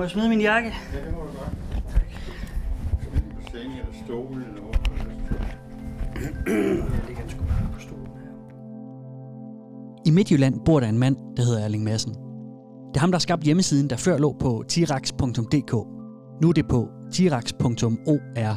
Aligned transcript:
Må 0.00 0.04
jeg 0.04 0.10
smide 0.10 0.28
min 0.28 0.40
jakke? 0.40 0.72
Ja, 0.94 1.06
det 1.06 1.14
må 1.14 1.20
du 1.20 1.26
godt. 1.26 1.56
Tak. 1.92 2.02
Smid 3.10 3.20
på 3.20 3.50
sengen 3.52 3.78
eller 3.78 3.92
stolen 4.04 4.42
eller 4.42 4.60
hvor. 4.60 4.72
Jeg 6.46 7.06
ligger 7.08 7.22
sgu 7.28 7.44
bare 7.44 7.72
på 7.74 7.80
stolen 7.80 8.06
her. 8.06 8.30
I 10.06 10.10
Midtjylland 10.10 10.60
bor 10.64 10.80
der 10.80 10.88
en 10.88 10.98
mand, 10.98 11.16
der 11.36 11.42
hedder 11.42 11.64
Erling 11.64 11.84
Madsen. 11.84 12.12
Det 12.12 12.96
er 12.96 13.00
ham, 13.00 13.10
der 13.10 13.16
har 13.16 13.20
skabt 13.20 13.42
hjemmesiden, 13.42 13.90
der 13.90 13.96
før 13.96 14.18
lå 14.18 14.36
på 14.40 14.64
tirax.dk. 14.68 15.72
Nu 16.42 16.48
er 16.48 16.52
det 16.52 16.68
på 16.68 16.88
tirax.org. 17.12 18.56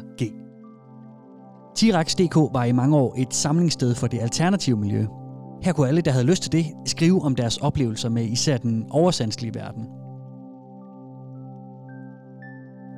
Tirax.dk 1.75 2.35
var 2.35 2.63
i 2.63 2.71
mange 2.71 2.97
år 2.97 3.15
et 3.17 3.33
samlingssted 3.33 3.95
for 3.95 4.07
det 4.07 4.19
alternative 4.21 4.77
miljø. 4.77 5.05
Her 5.63 5.73
kunne 5.73 5.87
alle, 5.87 6.01
der 6.01 6.11
havde 6.11 6.25
lyst 6.25 6.43
til 6.43 6.51
det, 6.51 6.65
skrive 6.85 7.21
om 7.21 7.35
deres 7.35 7.57
oplevelser 7.57 8.09
med 8.09 8.23
især 8.25 8.57
den 8.57 8.85
oversandslige 8.89 9.55
verden. 9.55 10.02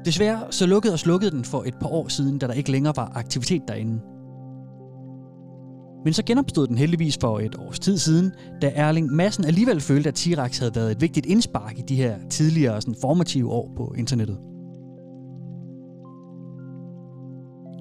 Desværre 0.06 0.40
så 0.52 0.66
lukkede 0.66 0.94
og 0.94 1.00
slukkede 1.00 1.32
den 1.32 1.46
for 1.46 1.64
et 1.64 1.76
par 1.82 1.88
år 1.88 2.08
siden, 2.08 2.38
da 2.38 2.48
der 2.48 2.54
ikke 2.54 2.72
længere 2.72 2.94
var 2.96 3.12
aktivitet 3.16 3.62
derinde. 3.68 4.02
Men 6.04 6.14
så 6.14 6.24
genopstod 6.26 6.68
den 6.68 6.78
heldigvis 6.78 7.18
for 7.22 7.40
et 7.40 7.56
års 7.56 7.80
tid 7.80 7.98
siden, 7.98 8.32
da 8.62 8.72
Erling 8.76 9.12
Madsen 9.12 9.46
alligevel 9.46 9.82
følte, 9.82 10.10
at 10.10 10.20
T-Rex 10.20 10.60
havde 10.60 10.76
været 10.76 10.92
et 10.92 11.02
vigtigt 11.02 11.26
indspark 11.26 11.80
i 11.80 11.82
de 11.82 11.96
her 11.96 12.16
tidligere 12.30 12.82
sådan 12.82 12.96
formative 13.02 13.52
år 13.52 13.72
på 13.78 13.94
internettet. 13.98 14.38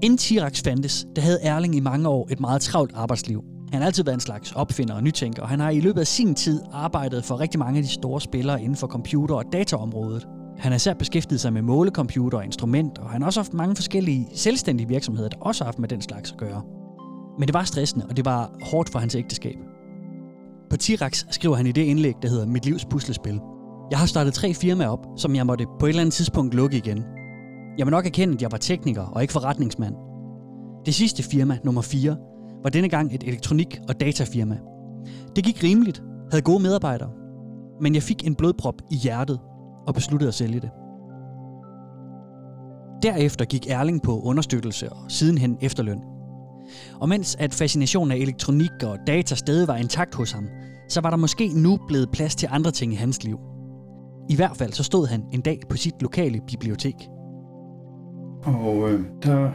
Inden 0.03 0.19
Tirax 0.19 0.63
fandtes, 0.63 1.07
der 1.17 1.23
havde 1.23 1.43
Erling 1.43 1.77
i 1.77 1.81
mange 1.81 2.09
år 2.09 2.29
et 2.31 2.41
meget 2.41 2.63
travlt 2.63 2.93
arbejdsliv. 2.95 3.45
Han 3.73 3.81
har 3.81 3.87
altid 3.87 4.05
været 4.05 4.15
en 4.15 4.21
slags 4.21 4.53
opfinder 4.53 4.95
og 4.95 5.03
nytænker, 5.03 5.43
og 5.43 5.49
han 5.49 5.61
har 5.61 5.71
i 5.71 5.81
løbet 5.81 6.01
af 6.01 6.07
sin 6.07 6.35
tid 6.35 6.61
arbejdet 6.73 7.25
for 7.25 7.41
rigtig 7.41 7.59
mange 7.59 7.79
af 7.79 7.83
de 7.83 7.89
store 7.89 8.21
spillere 8.21 8.63
inden 8.63 8.77
for 8.77 8.87
computer- 8.87 9.35
og 9.35 9.45
dataområdet. 9.53 10.27
Han 10.65 10.73
har 10.73 10.77
især 10.77 10.95
beskæftiget 10.95 11.41
sig 11.41 11.53
med 11.53 11.63
målecomputer 11.63 12.39
og 12.39 12.45
instrumenter, 12.45 13.03
og 13.03 13.11
han 13.11 13.23
har 13.23 13.27
også 13.27 13.41
haft 13.41 13.55
mange 13.55 13.77
forskellige 13.77 14.29
selvstændige 14.35 14.89
virksomheder, 14.89 15.29
der 15.29 15.37
også 15.41 15.65
har 15.65 15.67
haft 15.67 15.79
med 15.79 15.89
den 15.89 16.03
slags 16.03 16.33
at 16.33 16.39
gøre. 16.39 16.63
Men 17.39 17.49
det 17.49 17.55
var 17.55 17.65
stressende, 17.65 18.07
og 18.09 18.17
det 18.17 18.25
var 18.25 18.51
hårdt 18.63 18.89
for 18.89 18.99
hans 18.99 19.15
ægteskab. 19.15 19.57
På 20.71 20.77
Tirax 20.77 21.25
skriver 21.31 21.57
han 21.57 21.67
i 21.67 21.73
det 21.73 21.83
indlæg, 21.83 22.15
der 22.23 22.29
hedder 22.29 22.47
Mit 22.47 22.65
livs 22.65 22.85
puslespil. 22.85 23.41
Jeg 23.91 23.99
har 23.99 24.07
startet 24.07 24.35
tre 24.35 24.55
firmaer 24.55 24.89
op, 24.89 25.07
som 25.17 25.37
jeg 25.37 25.47
måtte 25.47 25.67
på 25.79 25.87
et 25.87 25.89
eller 25.89 26.01
andet 26.01 26.13
tidspunkt 26.13 26.55
lukke 26.55 26.77
igen. 26.77 27.05
Jeg 27.79 27.87
må 27.87 27.91
nok 27.91 28.07
erkende, 28.07 28.35
at 28.35 28.43
jeg 28.43 28.53
var 28.53 28.59
tekniker 28.59 29.03
og 29.03 29.23
ikke 29.23 29.33
forretningsmand. 29.33 29.95
Det 30.87 30.95
sidste 30.95 31.23
firma, 31.23 31.59
nummer 31.65 31.83
4, 31.83 32.17
var 32.63 32.71
denne 32.71 32.89
gang 32.89 33.15
et 33.15 33.25
elektronik- 33.25 33.81
og 33.89 34.01
datafirma. 34.01 34.59
Det 35.37 35.45
gik 35.45 35.63
rimeligt, 35.63 36.03
havde 36.31 36.43
gode 36.43 36.63
medarbejdere, 36.63 37.11
men 37.81 37.95
jeg 37.95 38.03
fik 38.03 38.27
en 38.27 38.35
blodprop 38.35 38.83
i 38.91 38.97
hjertet 38.97 39.41
og 39.87 39.95
besluttede 39.95 40.29
at 40.29 40.35
sælge 40.35 40.61
det. 40.61 40.71
Derefter 43.03 43.45
gik 43.45 43.67
Erling 43.71 44.03
på 44.03 44.21
understøttelse 44.21 44.93
og 44.93 45.11
sidenhen 45.11 45.59
efterløn. 45.61 45.99
Og 47.01 47.09
mens 47.09 47.37
at 47.39 47.55
fascinationen 47.55 48.13
af 48.13 48.17
elektronik 48.17 48.83
og 48.85 48.99
data 49.07 49.35
stadig 49.35 49.69
var 49.69 49.77
intakt 49.77 50.15
hos 50.15 50.33
ham, 50.33 50.49
så 50.89 51.01
var 51.01 51.11
der 51.11 51.17
måske 51.17 51.49
nu 51.49 51.79
blevet 51.89 52.09
plads 52.13 52.35
til 52.35 52.49
andre 52.53 52.71
ting 52.71 52.93
i 52.93 52.97
hans 52.97 53.25
liv. 53.25 53.39
I 54.31 54.37
hvert 54.37 54.57
fald 54.57 54.73
så 54.73 54.83
stod 54.83 55.07
han 55.07 55.23
en 55.33 55.41
dag 55.41 55.61
på 55.69 55.77
sit 55.77 56.03
lokale 56.03 56.41
bibliotek. 56.49 56.95
Og 58.45 58.91
øh, 58.91 59.01
der 59.23 59.51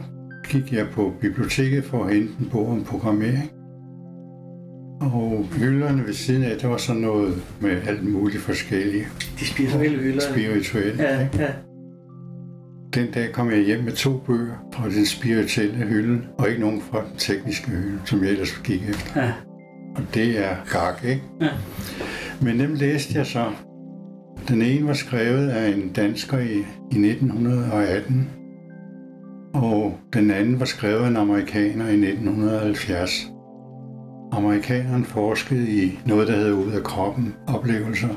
gik 0.48 0.72
jeg 0.72 0.86
på 0.92 1.12
biblioteket 1.20 1.84
for 1.84 2.04
at 2.04 2.14
hente 2.14 2.32
en 2.40 2.48
bog 2.50 2.68
om 2.68 2.84
programmering. 2.84 3.59
Og 5.00 5.46
hylderne 5.58 6.06
ved 6.06 6.12
siden 6.14 6.42
af, 6.42 6.56
der 6.58 6.68
var 6.68 6.76
sådan 6.76 7.02
noget 7.02 7.42
med 7.60 7.70
alt 7.86 8.08
muligt 8.12 8.42
forskellige 8.42 9.06
De 9.40 9.46
spirituelle 9.46 9.98
hylder. 9.98 10.20
spirituelle. 10.32 11.02
Ja, 11.02 11.20
ikke? 11.20 11.38
ja. 11.38 11.48
Den 12.94 13.10
dag 13.12 13.32
kom 13.32 13.50
jeg 13.50 13.58
hjem 13.60 13.84
med 13.84 13.92
to 13.92 14.16
bøger 14.26 14.54
fra 14.74 14.88
den 14.88 15.06
spirituelle 15.06 15.76
hylde, 15.76 16.20
og 16.38 16.48
ikke 16.48 16.60
nogen 16.60 16.80
fra 16.80 16.98
den 16.98 17.16
tekniske 17.18 17.70
hylde, 17.70 17.98
som 18.04 18.22
jeg 18.24 18.30
ellers 18.30 18.60
gik 18.64 18.88
efter. 18.88 19.20
Ja. 19.22 19.32
Og 19.96 20.02
det 20.14 20.38
er 20.50 20.56
gak, 20.72 21.04
ikke? 21.04 21.22
Ja. 21.40 21.48
Men 22.42 22.60
dem 22.60 22.74
læste 22.74 23.18
jeg 23.18 23.26
så. 23.26 23.44
Den 24.48 24.62
ene 24.62 24.86
var 24.86 24.92
skrevet 24.92 25.48
af 25.48 25.68
en 25.68 25.88
dansker 25.92 26.38
i, 26.38 26.58
i 26.92 27.08
1918, 27.10 28.28
og 29.54 29.98
den 30.12 30.30
anden 30.30 30.60
var 30.60 30.66
skrevet 30.66 31.00
af 31.04 31.08
en 31.08 31.16
amerikaner 31.16 31.88
i 31.88 31.94
1970. 31.94 33.30
Amerikaneren 34.32 35.04
forskede 35.04 35.70
i 35.84 35.98
noget, 36.06 36.28
der 36.28 36.36
hedder 36.36 36.52
ud 36.52 36.70
af 36.72 36.82
kroppen 36.82 37.34
oplevelser, 37.48 38.08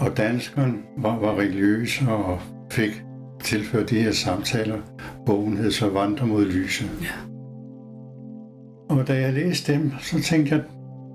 og 0.00 0.16
danskeren 0.16 0.82
var, 0.98 1.18
var 1.18 1.38
religiøs 1.38 2.02
og 2.08 2.38
fik 2.70 3.02
tilført 3.44 3.90
de 3.90 4.02
her 4.02 4.12
samtaler. 4.12 4.78
Bogen 5.26 5.56
hed 5.56 5.70
så 5.70 5.88
Vandre 5.90 6.26
mod 6.26 6.44
lyset. 6.44 6.90
Ja. 7.02 7.06
Og 8.94 9.08
da 9.08 9.14
jeg 9.20 9.32
læste 9.32 9.72
dem, 9.72 9.92
så 10.00 10.22
tænkte 10.22 10.54
jeg, 10.54 10.64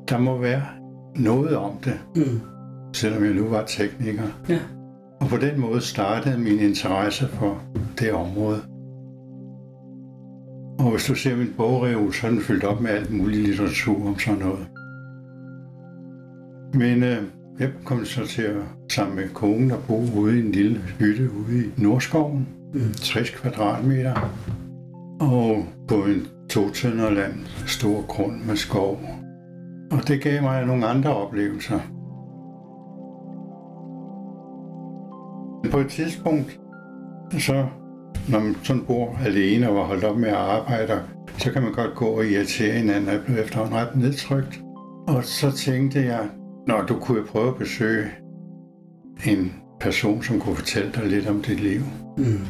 der 0.09 0.17
må 0.17 0.37
være 0.37 0.63
noget 1.15 1.57
om 1.57 1.71
det, 1.83 1.99
Mm. 2.15 2.41
selvom 2.93 3.23
jeg 3.23 3.33
nu 3.33 3.47
var 3.47 3.63
tekniker. 3.65 4.23
Ja. 4.49 4.59
Og 5.21 5.27
på 5.27 5.37
den 5.37 5.59
måde 5.59 5.81
startede 5.81 6.37
min 6.37 6.59
interesse 6.59 7.27
for 7.27 7.61
det 7.99 8.13
område. 8.13 8.59
Og 10.79 10.91
hvis 10.91 11.05
du 11.05 11.15
ser 11.15 11.35
min 11.35 11.53
bogreol, 11.57 12.13
så 12.13 12.27
er 12.27 12.31
den 12.31 12.41
fyldt 12.41 12.63
op 12.63 12.81
med 12.81 12.91
alt 12.91 13.13
muligt 13.13 13.47
litteratur 13.47 14.07
om 14.07 14.19
sådan 14.19 14.39
noget. 14.39 14.67
Men 16.73 17.03
øh, 17.03 17.23
jeg 17.59 17.69
kom 17.85 18.05
så 18.05 18.27
til 18.27 18.41
at 18.41 18.55
sammen 18.89 19.15
med 19.15 19.29
konen 19.29 19.71
og 19.71 19.79
bo 19.87 20.03
ude 20.15 20.37
i 20.37 20.45
en 20.45 20.51
lille 20.51 20.81
hytte 20.99 21.29
ude 21.31 21.65
i 21.65 21.69
Nordskoven. 21.77 22.47
Mm. 22.73 22.93
60 22.93 23.29
kvadratmeter. 23.29 24.13
Og 25.19 25.65
på 25.87 25.95
en 25.95 26.27
to 26.49 26.61
land 27.11 27.33
stor 27.67 28.01
grund 28.07 28.41
med 28.47 28.55
skov. 28.55 29.01
Og 29.91 30.07
det 30.07 30.21
gav 30.21 30.41
mig 30.41 30.65
nogle 30.65 30.87
andre 30.87 31.15
oplevelser. 31.15 31.79
På 35.71 35.79
et 35.79 35.87
tidspunkt, 35.87 36.59
så 37.39 37.65
når 38.29 38.39
man 38.39 38.55
sådan 38.63 38.83
bor 38.87 39.17
alene 39.25 39.69
og 39.69 39.85
holdt 39.85 40.03
op 40.03 40.17
med 40.17 40.29
at 40.29 40.35
arbejde, 40.35 41.01
så 41.37 41.51
kan 41.51 41.61
man 41.61 41.73
godt 41.73 41.95
gå 41.95 42.05
og 42.05 42.25
irritere 42.25 42.73
hinanden, 42.73 43.07
og 43.07 43.13
jeg 43.13 43.21
blev 43.25 43.37
efterhånden 43.37 43.75
ret 43.75 43.95
nedtrykt. 43.95 44.61
Og 45.07 45.23
så 45.23 45.51
tænkte 45.51 45.99
jeg, 45.99 46.29
når 46.67 46.81
du 46.81 46.99
kunne 46.99 47.23
prøve 47.23 47.47
at 47.47 47.55
besøge 47.55 48.05
en 49.27 49.53
person, 49.79 50.23
som 50.23 50.39
kunne 50.39 50.55
fortælle 50.55 50.91
dig 50.91 51.05
lidt 51.05 51.27
om 51.27 51.41
dit 51.41 51.59
liv. 51.59 51.81
Mm. 52.17 52.45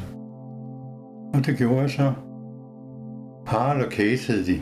Og 1.33 1.45
det 1.45 1.57
gjorde 1.57 1.81
jeg 1.81 1.89
så. 1.89 2.13
Harald 3.47 3.85
og 3.85 3.91
Kate 3.91 4.27
hed 4.27 4.45
de. 4.45 4.61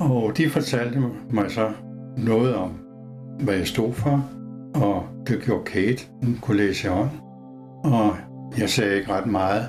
Og 0.00 0.36
de 0.36 0.50
fortalte 0.50 1.02
mig 1.30 1.50
så 1.50 1.72
noget 2.16 2.54
om, 2.54 2.70
hvad 3.40 3.54
jeg 3.54 3.66
stod 3.66 3.92
for, 3.92 4.24
og 4.74 5.02
det 5.26 5.42
gjorde 5.42 5.64
Kate. 5.64 6.06
Hun 6.22 6.38
kunne 6.42 6.56
læse 6.56 6.88
i 6.88 6.90
hånd. 6.90 7.10
Og 7.84 8.16
jeg 8.58 8.70
sagde 8.70 8.96
ikke 8.96 9.12
ret 9.12 9.26
meget. 9.26 9.68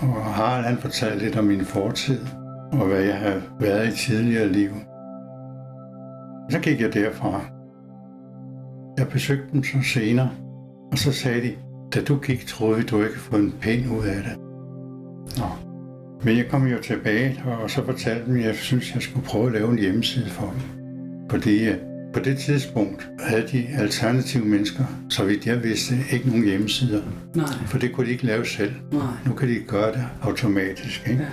Og 0.00 0.24
Harald 0.24 0.64
han 0.64 0.76
fortalte 0.76 1.24
lidt 1.24 1.36
om 1.36 1.44
min 1.44 1.64
fortid, 1.64 2.20
og 2.72 2.86
hvad 2.86 3.00
jeg 3.00 3.18
havde 3.18 3.42
været 3.60 3.88
i 3.88 3.96
tidligere 3.96 4.48
liv. 4.48 4.70
Så 6.50 6.58
gik 6.62 6.80
jeg 6.80 6.94
derfra. 6.94 7.40
Jeg 8.98 9.08
besøgte 9.08 9.52
dem 9.52 9.62
så 9.62 9.78
senere, 9.94 10.30
og 10.92 10.98
så 10.98 11.12
sagde 11.12 11.42
de, 11.42 11.52
da 11.94 12.04
du 12.04 12.16
gik, 12.16 12.46
troede 12.46 12.76
vi, 12.76 12.82
du 12.82 13.02
ikke 13.02 13.18
fået 13.18 13.42
en 13.42 13.54
pind 13.60 13.90
ud 13.98 14.06
af 14.06 14.22
det. 14.22 14.36
Nå. 15.38 15.46
Men 16.24 16.36
jeg 16.36 16.46
kom 16.50 16.66
jo 16.66 16.78
tilbage, 16.82 17.42
og 17.62 17.70
så 17.70 17.84
fortalte 17.84 18.26
dem, 18.26 18.36
at 18.36 18.44
jeg 18.44 18.54
synes, 18.54 18.94
jeg 18.94 19.02
skulle 19.02 19.26
prøve 19.26 19.46
at 19.46 19.52
lave 19.52 19.70
en 19.70 19.78
hjemmeside 19.78 20.30
for 20.30 20.46
dem. 20.46 20.60
Fordi 21.30 21.68
på 22.14 22.20
det 22.20 22.38
tidspunkt 22.38 23.10
havde 23.20 23.46
de 23.52 23.66
alternative 23.78 24.44
mennesker, 24.44 24.84
så 25.08 25.24
vidt 25.24 25.46
jeg 25.46 25.62
vidste, 25.62 25.94
ikke 26.12 26.28
nogen 26.28 26.44
hjemmesider. 26.44 27.02
Nej, 27.34 27.46
For 27.66 27.78
det 27.78 27.92
kunne 27.92 28.06
de 28.06 28.12
ikke 28.12 28.26
lave 28.26 28.46
selv. 28.46 28.72
nej. 28.92 29.02
Nu 29.26 29.34
kan 29.34 29.48
de 29.48 29.54
gøre 29.68 29.92
det 29.92 30.04
automatisk. 30.22 31.08
Ikke? 31.08 31.22
Ja. 31.22 31.28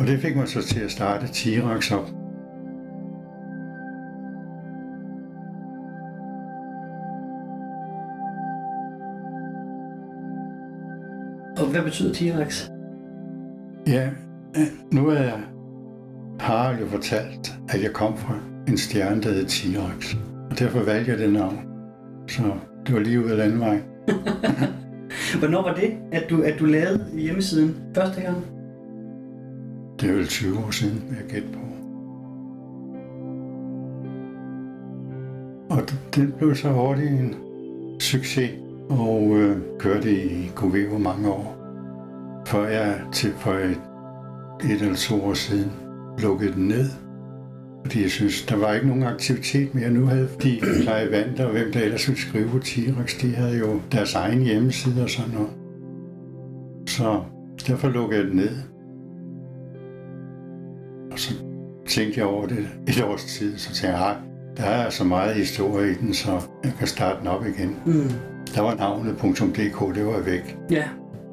Og 0.00 0.06
det 0.06 0.20
fik 0.20 0.36
mig 0.36 0.48
så 0.48 0.62
til 0.62 0.80
at 0.80 0.90
starte 0.90 1.28
Tirax 1.28 1.92
op. 1.92 2.08
Og 11.58 11.66
hvad 11.70 11.82
betyder 11.82 12.12
T-Rex? 12.12 12.70
Ja, 13.86 14.10
nu 14.92 15.08
er 15.08 15.22
jeg, 15.22 15.40
har 16.40 16.70
jeg 16.70 16.80
jo 16.80 16.86
fortalt, 16.86 17.52
at 17.68 17.82
jeg 17.82 17.92
kom 17.92 18.16
fra 18.16 18.51
en 18.68 18.78
stjerne, 18.78 19.22
der 19.22 19.32
hed 19.32 19.46
T-Rex. 19.46 20.16
Og 20.50 20.58
derfor 20.58 20.82
valgte 20.82 21.10
jeg 21.10 21.18
det 21.18 21.32
navn. 21.32 21.58
Så 22.28 22.42
det 22.86 22.94
var 22.94 23.00
lige 23.00 23.24
ud 23.24 23.30
af 23.30 23.38
landvej. 23.38 23.82
Hvornår 25.38 25.62
var 25.62 25.74
det, 25.74 25.90
at 26.12 26.30
du, 26.30 26.42
at 26.42 26.58
du 26.58 26.64
lavede 26.64 27.06
hjemmesiden 27.14 27.74
første 27.94 28.20
gang? 28.20 28.36
Det 30.00 30.10
er 30.10 30.14
vel 30.14 30.26
20 30.26 30.58
år 30.58 30.70
siden, 30.70 31.02
jeg 31.10 31.30
gætte 31.30 31.48
på. 31.52 31.58
Og 35.74 35.82
den 36.14 36.34
blev 36.38 36.54
så 36.54 36.68
hurtigt 36.68 37.10
en 37.10 37.34
succes, 38.00 38.50
og 38.90 39.36
øh, 39.36 39.56
kørte 39.78 40.12
i 40.12 40.50
Coveo 40.54 40.98
mange 40.98 41.30
år. 41.30 41.58
Før 42.46 42.68
jeg 42.68 43.00
til 43.12 43.32
for 43.32 43.52
et, 43.52 43.80
et 44.64 44.82
eller 44.82 44.96
to 44.96 45.24
år 45.24 45.34
siden 45.34 45.72
lukkede 46.18 46.52
den 46.52 46.68
ned. 46.68 46.90
Fordi 47.84 48.02
jeg 48.02 48.10
synes, 48.10 48.42
der 48.42 48.56
var 48.56 48.72
ikke 48.72 48.86
nogen 48.88 49.02
aktivitet 49.02 49.74
mere. 49.74 49.90
Nu 49.90 50.06
havde 50.06 50.28
de 50.42 50.60
Pleje 50.82 51.10
Vand 51.10 51.38
og 51.38 51.50
hvem 51.52 51.72
der 51.72 51.80
ellers 51.80 52.08
ville 52.08 52.20
skrive 52.20 52.48
på 52.48 52.56
T-Rex, 52.58 53.20
de 53.22 53.34
havde 53.34 53.58
jo 53.58 53.80
deres 53.92 54.14
egen 54.14 54.42
hjemmeside 54.42 55.02
og 55.02 55.10
sådan 55.10 55.30
noget. 55.34 55.50
Så 56.86 57.22
derfor 57.66 57.88
lukkede 57.88 58.20
jeg 58.20 58.28
den 58.28 58.36
ned. 58.36 58.56
Og 61.12 61.18
så 61.18 61.34
tænkte 61.88 62.20
jeg 62.20 62.26
over 62.28 62.46
det 62.46 62.68
et 62.88 63.04
års 63.04 63.24
tid, 63.24 63.58
så 63.58 63.74
tænkte 63.74 63.98
jeg, 63.98 64.16
der 64.56 64.64
er 64.64 64.90
så 64.90 65.04
meget 65.04 65.34
historie 65.34 65.90
i 65.90 65.94
den, 65.94 66.14
så 66.14 66.30
jeg 66.64 66.72
kan 66.78 66.86
starte 66.86 67.18
den 67.20 67.26
op 67.28 67.46
igen. 67.46 67.76
Mm. 67.86 68.10
Der 68.54 68.60
var 68.60 68.74
navnet 68.74 69.14
.dk, 69.54 69.94
det 69.96 70.06
var 70.06 70.20
væk, 70.20 70.56
Ja. 70.70 70.84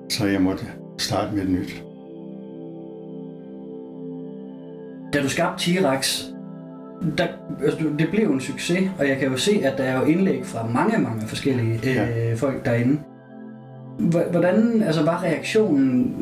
så 0.09 0.25
jeg 0.25 0.41
måtte 0.41 0.65
starte 0.97 1.35
med 1.35 1.43
et 1.43 1.49
nyt. 1.49 1.83
Da 5.13 5.21
du 5.21 5.29
skabte 5.29 5.63
T-Rex, 5.63 6.25
der, 7.17 7.27
altså, 7.63 7.79
det 7.99 8.07
blev 8.11 8.29
en 8.31 8.39
succes, 8.41 8.89
og 8.99 9.07
jeg 9.07 9.17
kan 9.17 9.27
jo 9.31 9.37
se, 9.37 9.61
at 9.63 9.77
der 9.77 9.83
er 9.83 9.99
jo 9.99 10.05
indlæg 10.05 10.45
fra 10.45 10.67
mange, 10.67 10.97
mange 10.97 11.27
forskellige 11.27 11.73
øh, 11.83 11.95
Ja. 11.95 12.33
folk 12.35 12.65
derinde. 12.65 12.99
Hvordan 14.31 14.83
altså, 14.83 15.03
var 15.05 15.23
reaktionen? 15.23 16.15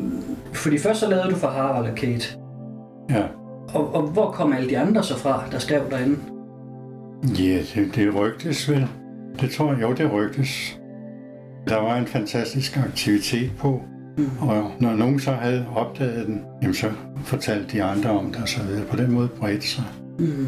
Fordi 0.52 0.78
først 0.78 1.00
så 1.00 1.10
lavede 1.10 1.30
du 1.30 1.36
for 1.36 1.48
Harald 1.48 1.90
og 1.90 1.94
Kate, 1.96 2.26
Ja, 3.10 3.22
og, 3.74 3.94
og 3.94 4.02
hvor 4.02 4.30
kom 4.30 4.52
alle 4.52 4.70
de 4.70 4.78
andre 4.78 5.02
så 5.02 5.18
fra, 5.18 5.42
der 5.52 5.58
skrev 5.58 5.80
derinde? 5.90 6.16
ja 7.38 7.58
det, 7.74 7.90
det 7.94 8.14
rygtes 8.14 8.70
vel. 8.70 8.86
Det 9.40 9.50
tror 9.50 9.72
jeg, 9.72 9.82
jo 9.82 9.92
det 9.92 10.12
rygtes. 10.12 10.80
Der 11.68 11.76
var 11.76 11.96
en 11.96 12.06
fantastisk 12.06 12.76
aktivitet 12.76 13.50
på, 13.58 13.80
Mm. 14.18 14.24
og 14.40 14.70
når 14.80 14.94
nogen 14.96 15.20
så 15.20 15.30
havde 15.32 15.66
opdaget 15.76 16.26
den, 16.26 16.40
jamen 16.62 16.74
så 16.74 16.86
fortalte 17.24 17.64
de 17.76 17.82
andre 17.82 18.10
om 18.10 18.26
det 18.26 18.42
og 18.42 18.48
så 18.48 18.62
videre. 18.62 18.84
På 18.84 18.96
den 18.96 19.12
måde 19.12 19.28
bredte 19.28 19.68
sig. 19.68 19.84
Mm. 20.18 20.46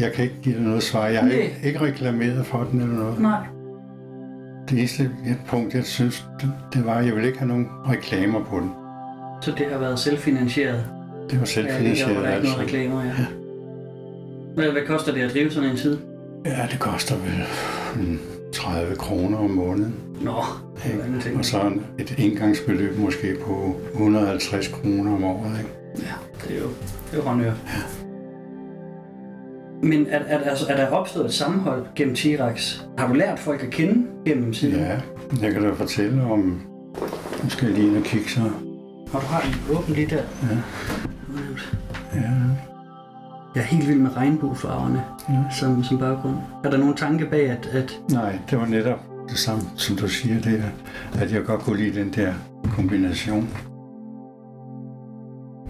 Jeg 0.00 0.12
kan 0.12 0.24
ikke 0.24 0.36
give 0.42 0.54
dig 0.54 0.62
noget 0.62 0.82
svar. 0.82 1.06
Jeg 1.06 1.20
har 1.20 1.30
ikke, 1.30 1.54
ikke 1.64 1.80
reklameret 1.80 2.46
for 2.46 2.68
den 2.72 2.80
eller 2.80 2.94
noget. 2.94 3.20
Nej. 3.20 3.40
Det 4.70 4.78
eneste 4.78 5.10
punkt, 5.46 5.74
jeg 5.74 5.84
synes, 5.84 6.26
det, 6.40 6.52
det 6.74 6.86
var, 6.86 6.94
at 6.94 7.06
jeg 7.06 7.14
ville 7.14 7.26
ikke 7.26 7.38
have 7.38 7.48
nogen 7.48 7.68
reklamer 7.88 8.44
på 8.44 8.60
den. 8.60 8.70
Så 9.40 9.52
det 9.58 9.66
har 9.72 9.78
været 9.78 9.98
selvfinansieret? 9.98 10.84
Det 11.30 11.32
var 11.32 11.38
Ja, 11.40 11.44
selvfinansieret. 11.44 12.14
der 12.16 12.22
er 12.22 12.36
ikke 12.36 12.48
noget 12.48 12.60
altså. 12.60 12.76
reklamer, 12.76 13.04
ja. 13.04 13.10
Hvad, 14.54 14.70
hvad 14.72 14.82
koster 14.86 15.12
det 15.12 15.20
at 15.20 15.32
drive 15.32 15.50
sådan 15.50 15.70
en 15.70 15.76
side? 15.76 15.98
Ja, 16.46 16.66
det 16.70 16.78
koster 16.80 17.14
vel 17.16 17.44
mm, 18.06 18.18
30 18.52 18.96
kroner 18.96 19.38
om 19.38 19.50
måneden. 19.50 19.94
Nå, 20.20 20.42
det 20.84 20.94
er 21.16 21.20
ting. 21.20 21.38
Og 21.38 21.44
så 21.44 21.72
et 21.98 22.14
indgangsbeløb 22.18 22.98
måske 22.98 23.36
på 23.46 23.76
150 23.92 24.68
kroner 24.68 25.14
om 25.14 25.24
året. 25.24 25.58
Ikke? 25.58 25.70
Ja, 25.98 26.12
det 26.48 26.56
er 26.56 26.60
jo, 26.60 26.68
det 27.10 27.12
er 27.12 27.16
jo 27.16 27.22
håndør. 27.22 27.52
Men 29.82 30.06
er, 30.06 30.18
er, 30.18 30.38
altså, 30.38 30.66
er 30.68 30.76
der 30.76 30.86
opstået 30.86 31.24
et 31.26 31.34
sammenhold 31.34 31.86
gennem 31.94 32.14
T-Rex? 32.14 32.82
Har 32.98 33.08
du 33.08 33.14
lært 33.14 33.38
folk 33.38 33.62
at 33.62 33.70
kende 33.70 34.06
gennem 34.26 34.52
siden? 34.54 34.76
Ja, 34.80 35.00
jeg 35.42 35.52
kan 35.52 35.62
da 35.62 35.70
fortælle 35.72 36.22
om... 36.22 36.60
Nu 37.44 37.50
skal 37.50 37.66
jeg 37.68 37.76
lige 37.76 37.88
ind 37.88 37.96
og 37.96 38.02
kigge 38.02 38.28
så. 38.28 38.40
Og 39.12 39.20
du 39.22 39.26
har 39.26 39.40
den 39.40 39.76
åben 39.76 39.94
lige 39.94 40.06
der. 40.06 40.16
Ja. 40.42 40.56
Ja, 42.14 42.30
Jeg 43.54 43.60
er 43.60 43.66
helt 43.66 43.88
vild 43.88 43.98
med 43.98 44.16
regnbuefarverne 44.16 45.02
Ja. 45.28 45.34
som, 45.60 45.84
som 45.84 45.98
baggrund. 45.98 46.36
Er 46.64 46.70
der 46.70 46.78
nogen 46.78 46.96
tanke 46.96 47.26
bag, 47.26 47.50
at, 47.50 47.66
at 47.72 48.00
nej, 48.12 48.38
det 48.50 48.58
var 48.58 48.66
netop 48.66 48.98
det 49.28 49.38
samme, 49.38 49.62
som 49.76 49.96
du 49.96 50.08
siger 50.08 50.40
der, 50.40 50.62
at 51.22 51.32
jeg 51.32 51.44
godt 51.44 51.60
kunne 51.60 51.76
lide 51.76 52.00
den 52.00 52.12
der 52.12 52.32
kombination. 52.76 53.48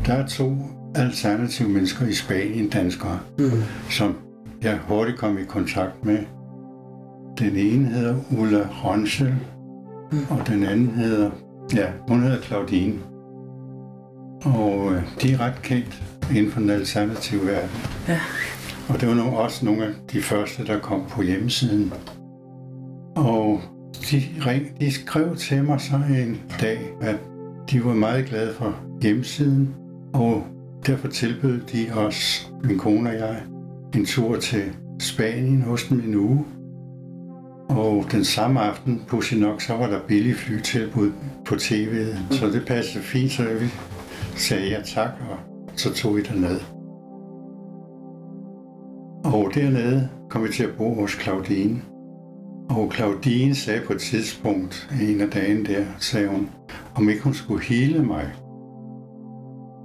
Der 0.06 0.12
er 0.12 0.26
to 0.26 0.52
alternative 0.94 1.68
mennesker 1.68 2.06
i 2.06 2.12
Spanien, 2.12 2.68
danskere, 2.68 3.18
mm, 3.38 3.50
som 3.90 4.16
jeg 4.62 4.78
hurtigt 4.88 5.18
kom 5.18 5.38
i 5.38 5.44
kontakt 5.44 6.04
med. 6.04 6.18
Den 7.38 7.56
ene 7.56 7.86
hedder 7.88 8.16
Ulla 8.40 8.68
Ronsel, 8.84 9.34
Mm. 10.12 10.18
og 10.30 10.46
den 10.46 10.62
anden 10.64 10.88
hedder, 10.88 11.30
ja, 11.74 11.86
hun 12.08 12.22
hedder 12.22 12.40
Claudine. 12.40 12.94
Og 14.44 14.92
øh, 14.92 15.02
de 15.22 15.32
er 15.32 15.40
ret 15.40 15.62
kendt 15.62 16.02
inden 16.36 16.52
for 16.52 16.60
den 16.60 16.70
alternative 16.70 17.46
verden. 17.46 17.70
Ja. 18.08 18.18
Og 18.88 19.00
det 19.00 19.08
var 19.08 19.14
nogle, 19.14 19.36
også 19.36 19.64
nogle 19.64 19.84
af 19.84 19.90
de 20.12 20.22
første, 20.22 20.66
der 20.66 20.78
kom 20.78 21.02
på 21.08 21.22
hjemmesiden. 21.22 21.92
Og 23.16 23.60
de, 24.10 24.22
ring, 24.46 24.80
de 24.80 24.92
skrev 24.92 25.36
til 25.36 25.64
mig 25.64 25.80
så 25.80 25.96
en 25.96 26.40
dag, 26.60 26.78
at 27.00 27.16
de 27.70 27.84
var 27.84 27.94
meget 27.94 28.26
glade 28.26 28.54
for 28.54 28.74
hjemmesiden, 29.02 29.74
og 30.14 30.44
derfor 30.86 31.08
tilbød 31.08 31.60
de 31.60 31.92
os, 31.94 32.50
min 32.64 32.78
kone 32.78 33.10
og 33.10 33.16
jeg, 33.16 33.42
en 33.94 34.06
tur 34.06 34.36
til 34.36 34.62
Spanien 35.00 35.62
hos 35.62 35.84
dem 35.84 36.00
en 36.00 36.14
uge. 36.14 36.44
Og 37.68 38.04
den 38.12 38.24
samme 38.24 38.60
aften, 38.60 39.02
pudsigt 39.08 39.40
nok, 39.40 39.62
så 39.62 39.76
var 39.76 39.86
der 39.86 40.00
billige 40.08 40.34
flytilbud 40.34 41.12
på 41.46 41.54
tv'et, 41.54 42.34
så 42.34 42.46
det 42.46 42.64
passede 42.66 43.04
fint, 43.04 43.32
så 43.32 43.42
vi 43.42 43.66
sagde 44.36 44.68
ja 44.68 44.82
tak, 44.82 45.10
og 45.30 45.36
så 45.76 45.94
tog 45.94 46.16
vi 46.16 46.22
derned. 46.22 46.60
Og 49.24 49.50
dernede 49.54 50.08
kom 50.30 50.42
vi 50.44 50.48
til 50.48 50.64
at 50.64 50.76
bo 50.78 50.94
hos 50.94 51.10
Claudine. 51.22 51.82
Og 52.70 52.92
Claudine 52.94 53.54
sagde 53.54 53.80
på 53.86 53.92
et 53.92 54.00
tidspunkt, 54.00 54.90
en 55.02 55.20
af 55.20 55.30
dagen 55.30 55.66
der, 55.66 55.84
sagde 55.98 56.28
hun, 56.28 56.48
om 56.94 57.08
ikke 57.08 57.22
hun 57.22 57.34
skulle 57.34 57.64
hele 57.64 58.02
mig. 58.02 58.32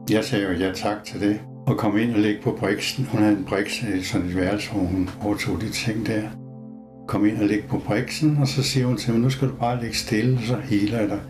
Jeg 0.10 0.24
sagde 0.24 0.45
jo 0.45 0.51
ja 0.51 0.72
tak 0.74 1.03
til 1.03 1.22
det, 1.22 1.39
og 1.67 1.77
kom 1.77 1.98
ind 1.98 2.13
og 2.13 2.19
ligge 2.19 2.41
på 2.41 2.55
briksen. 2.60 3.05
Hun 3.05 3.22
havde 3.22 3.38
en 3.38 3.45
briks 3.45 3.83
i 3.83 4.03
sådan 4.03 4.27
et 4.27 4.36
værelse, 4.36 4.72
hvor 4.72 4.81
hun 4.81 5.10
overtog 5.22 5.62
de 5.62 5.69
ting 5.69 6.05
der. 6.05 6.22
Kom 7.07 7.25
ind 7.25 7.38
og 7.38 7.48
ligge 7.48 7.67
på 7.67 7.79
briksen, 7.79 8.38
og 8.38 8.48
så 8.48 8.63
siger 8.63 8.86
hun 8.86 8.98
til 8.98 9.13
mig, 9.13 9.22
nu 9.22 9.29
skal 9.29 9.48
du 9.48 9.55
bare 9.55 9.81
ligge 9.81 9.95
stille, 9.95 10.41
så 10.41 10.55
heler 10.55 11.00
jeg 11.00 11.10
dig. 11.10 11.22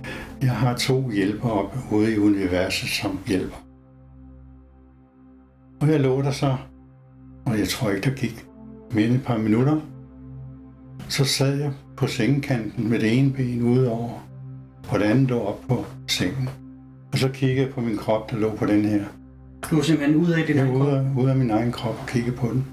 Jeg 0.42 0.52
har 0.52 0.78
to 0.78 1.10
hjælpere 1.10 1.52
op 1.52 1.78
ude 1.92 2.16
i 2.16 2.18
universet, 2.18 2.90
som 2.90 3.20
hjælper. 3.28 3.58
Og 5.82 5.90
jeg 5.90 6.00
lå 6.00 6.22
der 6.22 6.32
så, 6.32 6.56
og 7.46 7.60
jeg 7.60 7.68
tror 7.68 7.90
ikke, 7.90 8.10
der 8.10 8.16
gik 8.16 8.46
mere 8.92 9.06
end 9.06 9.16
et 9.16 9.24
par 9.24 9.38
minutter. 9.38 9.80
Så 11.10 11.26
sad 11.26 11.60
jeg 11.60 11.72
på 11.98 12.08
sengekanten 12.08 12.90
med 12.90 13.00
det 13.00 13.18
ene 13.18 13.34
ben 13.34 13.62
udover, 13.62 14.28
og 14.90 15.00
det 15.00 15.06
andet 15.06 15.30
lå 15.30 15.40
op 15.40 15.62
på 15.68 15.86
sengen. 16.08 16.50
Og 17.14 17.20
så 17.20 17.30
kiggede 17.30 17.62
jeg 17.62 17.74
på 17.74 17.82
min 17.82 17.98
krop, 17.98 18.32
der 18.32 18.38
lå 18.38 18.56
på 18.56 18.66
den 18.66 18.86
her. 18.86 19.04
du 19.70 19.78
er 19.78 19.82
simpelthen 19.82 20.22
ude 20.22 20.36
af 20.36 20.48
det 20.48 20.56
Jeg 20.56 20.68
var 20.68 20.74
ude 20.74 20.92
af, 20.92 21.06
ude 21.18 21.32
af 21.32 21.38
min 21.38 21.50
egen 21.50 21.72
krop 21.72 21.96
og 22.02 22.08
kiggede 22.08 22.36
på 22.36 22.48
den. 22.48 22.66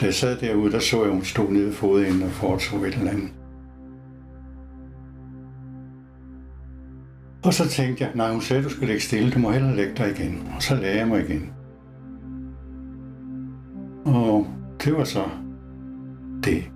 Da 0.00 0.04
jeg 0.04 0.14
sad 0.14 0.36
derude, 0.36 0.72
der 0.72 0.78
så 0.78 0.96
jeg, 0.96 1.06
at 1.06 1.12
hun 1.12 1.24
stod 1.24 1.50
nede 1.50 1.66
ved 1.66 1.72
fodenden 1.72 2.22
og 2.22 2.30
foretog 2.30 2.86
et 2.86 2.94
eller 2.94 3.10
andet. 3.10 3.30
Og 7.44 7.54
så 7.54 7.68
tænkte 7.68 8.04
jeg, 8.04 8.12
nej, 8.14 8.32
hun 8.32 8.40
sagde, 8.40 8.62
du 8.62 8.68
skal 8.68 8.86
ligge 8.86 9.02
stille, 9.02 9.30
du 9.30 9.38
må 9.38 9.50
hellere 9.50 9.76
lægge 9.76 9.94
dig 9.96 10.10
igen. 10.10 10.48
Og 10.56 10.62
så 10.62 10.74
lagde 10.74 10.98
jeg 10.98 11.08
mig 11.08 11.24
igen. 11.24 11.52
Og 14.04 14.46
det 14.84 14.92
var 14.92 15.04
så 15.04 15.24
det. 16.44 16.75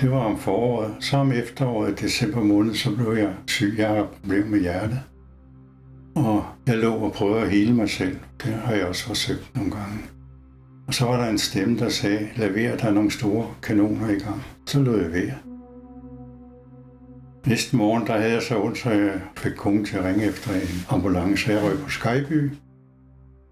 Det 0.00 0.10
var 0.10 0.18
om 0.18 0.38
foråret. 0.38 0.94
Så 1.00 1.16
om 1.16 1.32
efteråret, 1.32 2.00
december 2.00 2.42
måned, 2.42 2.74
så 2.74 2.96
blev 2.96 3.12
jeg 3.12 3.34
syg. 3.46 3.74
Jeg 3.78 3.88
har 3.88 4.08
problemer 4.20 4.46
med 4.46 4.60
hjertet. 4.60 5.00
Og 6.14 6.44
jeg 6.66 6.78
lå 6.78 6.94
og 6.94 7.12
prøvede 7.12 7.40
at 7.40 7.50
hele 7.50 7.74
mig 7.74 7.90
selv. 7.90 8.16
Det 8.44 8.52
har 8.52 8.74
jeg 8.74 8.86
også 8.86 9.04
forsøgt 9.04 9.50
nogle 9.54 9.70
gange. 9.70 9.98
Og 10.86 10.94
så 10.94 11.04
var 11.04 11.20
der 11.20 11.30
en 11.30 11.38
stemme, 11.38 11.78
der 11.78 11.88
sagde, 11.88 12.28
lad 12.36 12.48
være, 12.50 12.76
der 12.76 12.84
er 12.84 12.92
nogle 12.92 13.10
store 13.10 13.46
kanoner 13.62 14.08
i 14.08 14.18
gang. 14.18 14.42
Så 14.66 14.82
lå 14.82 14.96
jeg 14.96 15.12
ved. 15.12 15.30
Næste 17.46 17.76
morgen, 17.76 18.06
der 18.06 18.18
havde 18.18 18.32
jeg 18.32 18.42
så 18.42 18.62
ondt, 18.62 18.78
så 18.78 18.90
jeg 18.90 19.20
fik 19.36 19.52
kongen 19.52 19.84
til 19.84 19.96
at 19.96 20.04
ringe 20.04 20.24
efter 20.24 20.54
en 20.54 20.84
ambulance. 20.88 21.50
Jeg 21.50 21.62
røg 21.62 21.78
på 21.78 21.90
Skyby. 21.90 22.50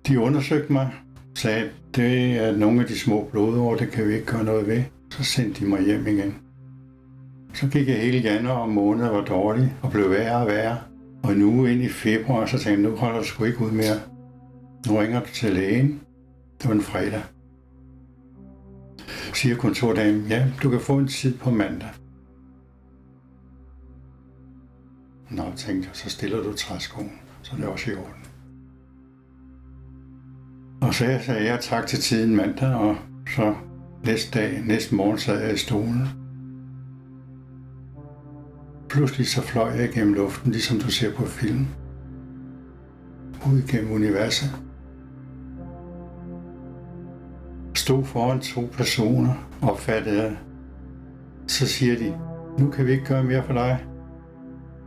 De 0.09 0.21
undersøgte 0.21 0.73
mig, 0.73 0.91
sagde, 1.35 1.71
det 1.97 2.33
er 2.33 2.57
nogle 2.57 2.81
af 2.81 2.87
de 2.87 2.99
små 2.99 3.29
blodår, 3.33 3.75
det 3.75 3.91
kan 3.91 4.09
vi 4.09 4.15
ikke 4.15 4.26
gøre 4.26 4.45
noget 4.45 4.67
ved. 4.67 4.83
Så 5.11 5.25
sendte 5.25 5.61
de 5.61 5.71
mig 5.71 5.85
hjem 5.85 6.07
igen. 6.07 6.35
Så 7.55 7.69
gik 7.69 7.89
jeg 7.89 7.97
hele 7.97 8.19
januar 8.19 8.67
måned 8.67 9.09
og 9.09 9.15
var 9.15 9.25
dårlig 9.25 9.75
og 9.83 9.91
blev 9.91 10.11
værre 10.11 10.41
og 10.41 10.47
værre. 10.47 10.79
Og 11.23 11.33
en 11.33 11.43
uge 11.43 11.73
ind 11.73 11.83
i 11.83 11.89
februar, 11.89 12.47
så 12.47 12.59
tænkte 12.59 12.71
jeg, 12.71 12.91
nu 12.91 12.97
holder 12.97 13.19
du 13.19 13.25
sgu 13.25 13.45
ikke 13.45 13.61
ud 13.61 13.71
mere. 13.71 14.01
Nu 14.87 14.97
ringer 14.97 15.21
du 15.21 15.29
til 15.35 15.53
lægen. 15.53 16.01
Det 16.59 16.69
var 16.69 16.75
en 16.75 16.83
fredag. 16.83 17.23
Siger 19.35 19.57
kontordamen, 19.57 20.27
ja, 20.29 20.47
du 20.63 20.71
kan 20.71 20.81
få 20.81 20.99
en 20.99 21.09
tid 21.09 21.39
på 21.39 21.51
mandag. 21.51 21.89
Nå, 25.31 25.43
tænkte 25.57 25.89
jeg, 25.89 25.97
så 25.97 26.11
stiller 26.11 26.43
du 26.43 26.53
træskoen, 26.53 27.13
så 27.43 27.53
er 27.53 27.61
det 27.61 27.69
også 27.69 27.91
i 27.91 27.95
orden. 27.95 28.23
Og 30.81 30.95
så 30.95 31.05
jeg 31.05 31.23
sagde 31.23 31.45
jeg 31.45 31.61
tak 31.61 31.87
til 31.87 31.99
tiden 31.99 32.37
mandag, 32.37 32.75
og 32.75 32.97
så 33.29 33.55
næste 34.07 34.39
dag, 34.39 34.63
næste 34.67 34.95
morgen 34.95 35.19
sad 35.19 35.41
jeg 35.41 35.55
i 35.55 35.57
stolen. 35.57 36.09
Pludselig 38.89 39.29
så 39.29 39.43
fløj 39.43 39.71
jeg 39.71 39.89
gennem 39.89 40.15
luften, 40.15 40.53
ligesom 40.53 40.79
du 40.81 40.91
ser 40.91 41.15
på 41.15 41.25
film. 41.25 41.67
Ud 43.47 43.63
gennem 43.69 43.93
universet. 43.93 44.51
Stod 47.75 48.05
foran 48.05 48.41
to 48.41 48.69
personer, 48.73 49.49
opfattede 49.63 50.23
jeg. 50.23 50.37
Så 51.47 51.67
siger 51.67 51.99
de, 51.99 52.19
nu 52.59 52.71
kan 52.71 52.87
vi 52.87 52.93
ikke 52.93 53.05
gøre 53.05 53.25
mere 53.25 53.45
for 53.45 53.53
dig. 53.53 53.85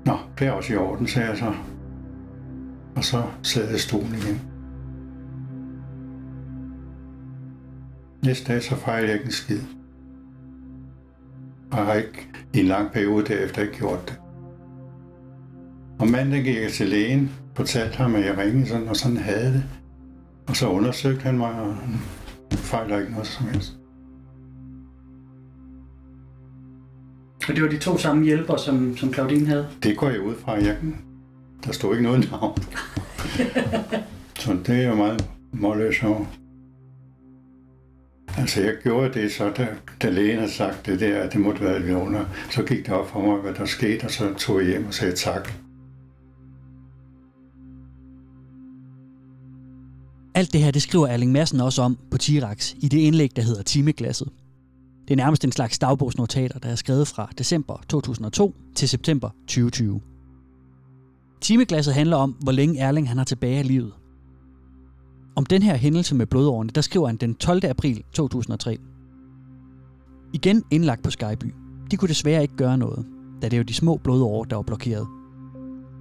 Nå, 0.05 0.17
det 0.39 0.47
er 0.47 0.51
også 0.51 0.73
i 0.73 0.77
orden, 0.77 1.07
sagde 1.07 1.29
jeg 1.29 1.37
så. 1.37 1.53
Og 2.95 3.03
så 3.03 3.23
sad 3.43 3.65
jeg 3.65 3.75
i 3.75 3.79
stolen 3.79 4.15
igen. 4.15 4.48
Næste 8.23 8.53
dag 8.53 8.63
så 8.63 8.75
fejlede 8.75 9.07
jeg 9.07 9.13
ikke 9.13 9.25
en 9.25 9.31
skid. 9.31 9.61
Og 11.71 11.77
har 11.77 11.93
ikke 11.93 12.27
i 12.53 12.59
en 12.59 12.65
lang 12.65 12.91
periode 12.91 13.25
derefter 13.25 13.61
ikke 13.61 13.77
gjort 13.77 14.09
det. 14.09 14.19
Og 15.99 16.07
mandag 16.07 16.43
gik 16.43 16.55
jeg 16.55 16.71
til 16.71 16.87
lægen, 16.87 17.31
fortalte 17.55 17.97
ham, 17.97 18.15
at 18.15 18.25
jeg 18.25 18.37
ringede 18.37 18.67
sådan, 18.67 18.87
og 18.87 18.95
sådan 18.95 19.17
havde 19.17 19.53
det. 19.53 19.63
Og 20.47 20.55
så 20.55 20.69
undersøgte 20.69 21.21
han 21.21 21.37
mig, 21.37 21.53
og 21.53 21.77
fejler 22.51 22.99
ikke 22.99 23.11
noget 23.11 23.27
som 23.27 23.47
helst. 23.47 23.75
Og 27.49 27.55
det 27.55 27.63
var 27.63 27.69
de 27.69 27.77
to 27.77 27.97
samme 27.97 28.25
hjælpere, 28.25 28.59
som, 28.59 28.97
som 28.97 29.13
Claudine 29.13 29.47
havde? 29.47 29.67
Det 29.83 29.97
går 29.97 30.09
jeg 30.09 30.21
ud 30.21 30.35
fra. 30.35 30.51
Jeg, 30.51 30.77
der 31.65 31.71
stod 31.71 31.91
ikke 31.91 32.03
noget 32.03 32.31
navn. 32.31 32.57
så 34.39 34.57
det 34.65 34.83
er 34.83 34.89
jo 34.89 34.95
meget 34.95 35.29
målløs 35.53 36.03
over. 36.03 36.25
Altså, 38.39 38.61
jeg 38.61 38.73
gjorde 38.83 39.21
det 39.21 39.31
så, 39.31 39.49
da, 39.57 39.67
da 40.01 40.09
lægen 40.09 40.37
havde 40.39 40.51
sagt 40.51 40.85
det 40.85 40.99
der, 40.99 41.21
at 41.21 41.33
det 41.33 41.41
måtte 41.41 41.61
være 41.61 41.79
lidt. 41.79 42.27
Så 42.51 42.63
gik 42.63 42.85
det 42.85 42.93
op 42.93 43.09
for 43.09 43.21
mig, 43.21 43.37
hvad 43.37 43.53
der 43.53 43.65
skete, 43.65 44.03
og 44.03 44.11
så 44.11 44.33
tog 44.33 44.59
jeg 44.59 44.67
hjem 44.67 44.87
og 44.87 44.93
sagde 44.93 45.15
tak. 45.15 45.49
Alt 50.35 50.53
det 50.53 50.61
her, 50.61 50.71
det 50.71 50.81
skriver 50.81 51.07
Erling 51.07 51.31
Madsen 51.31 51.61
også 51.61 51.81
om 51.81 51.97
på 52.11 52.17
Tirax 52.17 52.73
i 52.81 52.87
det 52.87 52.97
indlæg, 52.97 53.35
der 53.35 53.41
hedder 53.41 53.63
Timeglasset. 53.63 54.29
Det 55.07 55.13
er 55.13 55.17
nærmest 55.17 55.43
en 55.43 55.51
slags 55.51 55.79
dagbogsnotater, 55.79 56.59
der 56.59 56.69
er 56.69 56.75
skrevet 56.75 57.07
fra 57.07 57.29
december 57.37 57.83
2002 57.89 58.55
til 58.75 58.89
september 58.89 59.29
2020. 59.47 60.01
Timeglasset 61.41 61.93
handler 61.93 62.17
om, 62.17 62.31
hvor 62.31 62.51
længe 62.51 62.79
Erling 62.79 63.07
han 63.09 63.17
har 63.17 63.25
tilbage 63.25 63.59
i 63.59 63.63
livet. 63.63 63.93
Om 65.35 65.45
den 65.45 65.61
her 65.61 65.75
hændelse 65.75 66.15
med 66.15 66.25
blodårene, 66.25 66.69
der 66.75 66.81
skriver 66.81 67.07
han 67.07 67.17
den 67.17 67.35
12. 67.35 67.65
april 67.65 68.03
2003. 68.13 68.77
Igen 70.33 70.63
indlagt 70.71 71.03
på 71.03 71.09
Skyby. 71.09 71.53
De 71.91 71.97
kunne 71.97 72.09
desværre 72.09 72.41
ikke 72.41 72.55
gøre 72.55 72.77
noget, 72.77 73.05
da 73.41 73.49
det 73.49 73.53
er 73.53 73.57
jo 73.57 73.63
de 73.63 73.73
små 73.73 73.97
blodårer, 73.97 74.43
der 74.43 74.55
var 74.55 74.63
blokeret. 74.63 75.07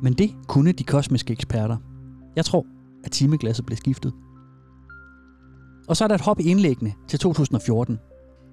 Men 0.02 0.12
det 0.12 0.34
kunne 0.48 0.72
de 0.72 0.84
kosmiske 0.84 1.32
eksperter. 1.32 1.76
Jeg 2.36 2.44
tror, 2.44 2.66
at 3.04 3.10
timeglasset 3.12 3.66
blev 3.66 3.76
skiftet. 3.76 4.12
Og 5.88 5.96
så 5.96 6.04
er 6.04 6.08
der 6.08 6.14
et 6.14 6.20
hop 6.20 6.40
i 6.40 6.42
indlæggene 6.42 6.92
til 7.08 7.18
2014. 7.18 7.98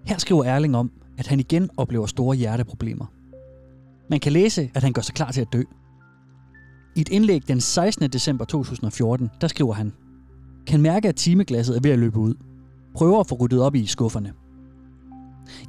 Her 0.05 0.17
skriver 0.17 0.43
Erling 0.43 0.77
om, 0.77 0.91
at 1.17 1.27
han 1.27 1.39
igen 1.39 1.69
oplever 1.77 2.05
store 2.05 2.35
hjerteproblemer. 2.35 3.05
Man 4.09 4.19
kan 4.19 4.31
læse, 4.31 4.71
at 4.73 4.83
han 4.83 4.93
gør 4.93 5.01
sig 5.01 5.15
klar 5.15 5.31
til 5.31 5.41
at 5.41 5.53
dø. 5.53 5.61
I 6.95 7.01
et 7.01 7.09
indlæg 7.09 7.47
den 7.47 7.61
16. 7.61 8.09
december 8.09 8.45
2014, 8.45 9.29
der 9.41 9.47
skriver 9.47 9.73
han, 9.73 9.93
kan 10.67 10.81
mærke, 10.81 11.07
at 11.07 11.15
timeglasset 11.15 11.77
er 11.77 11.81
ved 11.83 11.91
at 11.91 11.99
løbe 11.99 12.19
ud. 12.19 12.33
Prøver 12.95 13.19
at 13.19 13.27
få 13.27 13.35
ryddet 13.35 13.61
op 13.61 13.75
i 13.75 13.85
skufferne. 13.85 14.33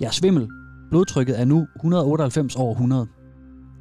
Jeg 0.00 0.06
er 0.06 0.10
svimmel. 0.10 0.48
Blodtrykket 0.90 1.40
er 1.40 1.44
nu 1.44 1.66
198 1.76 2.56
over 2.56 2.72
100. 2.72 3.06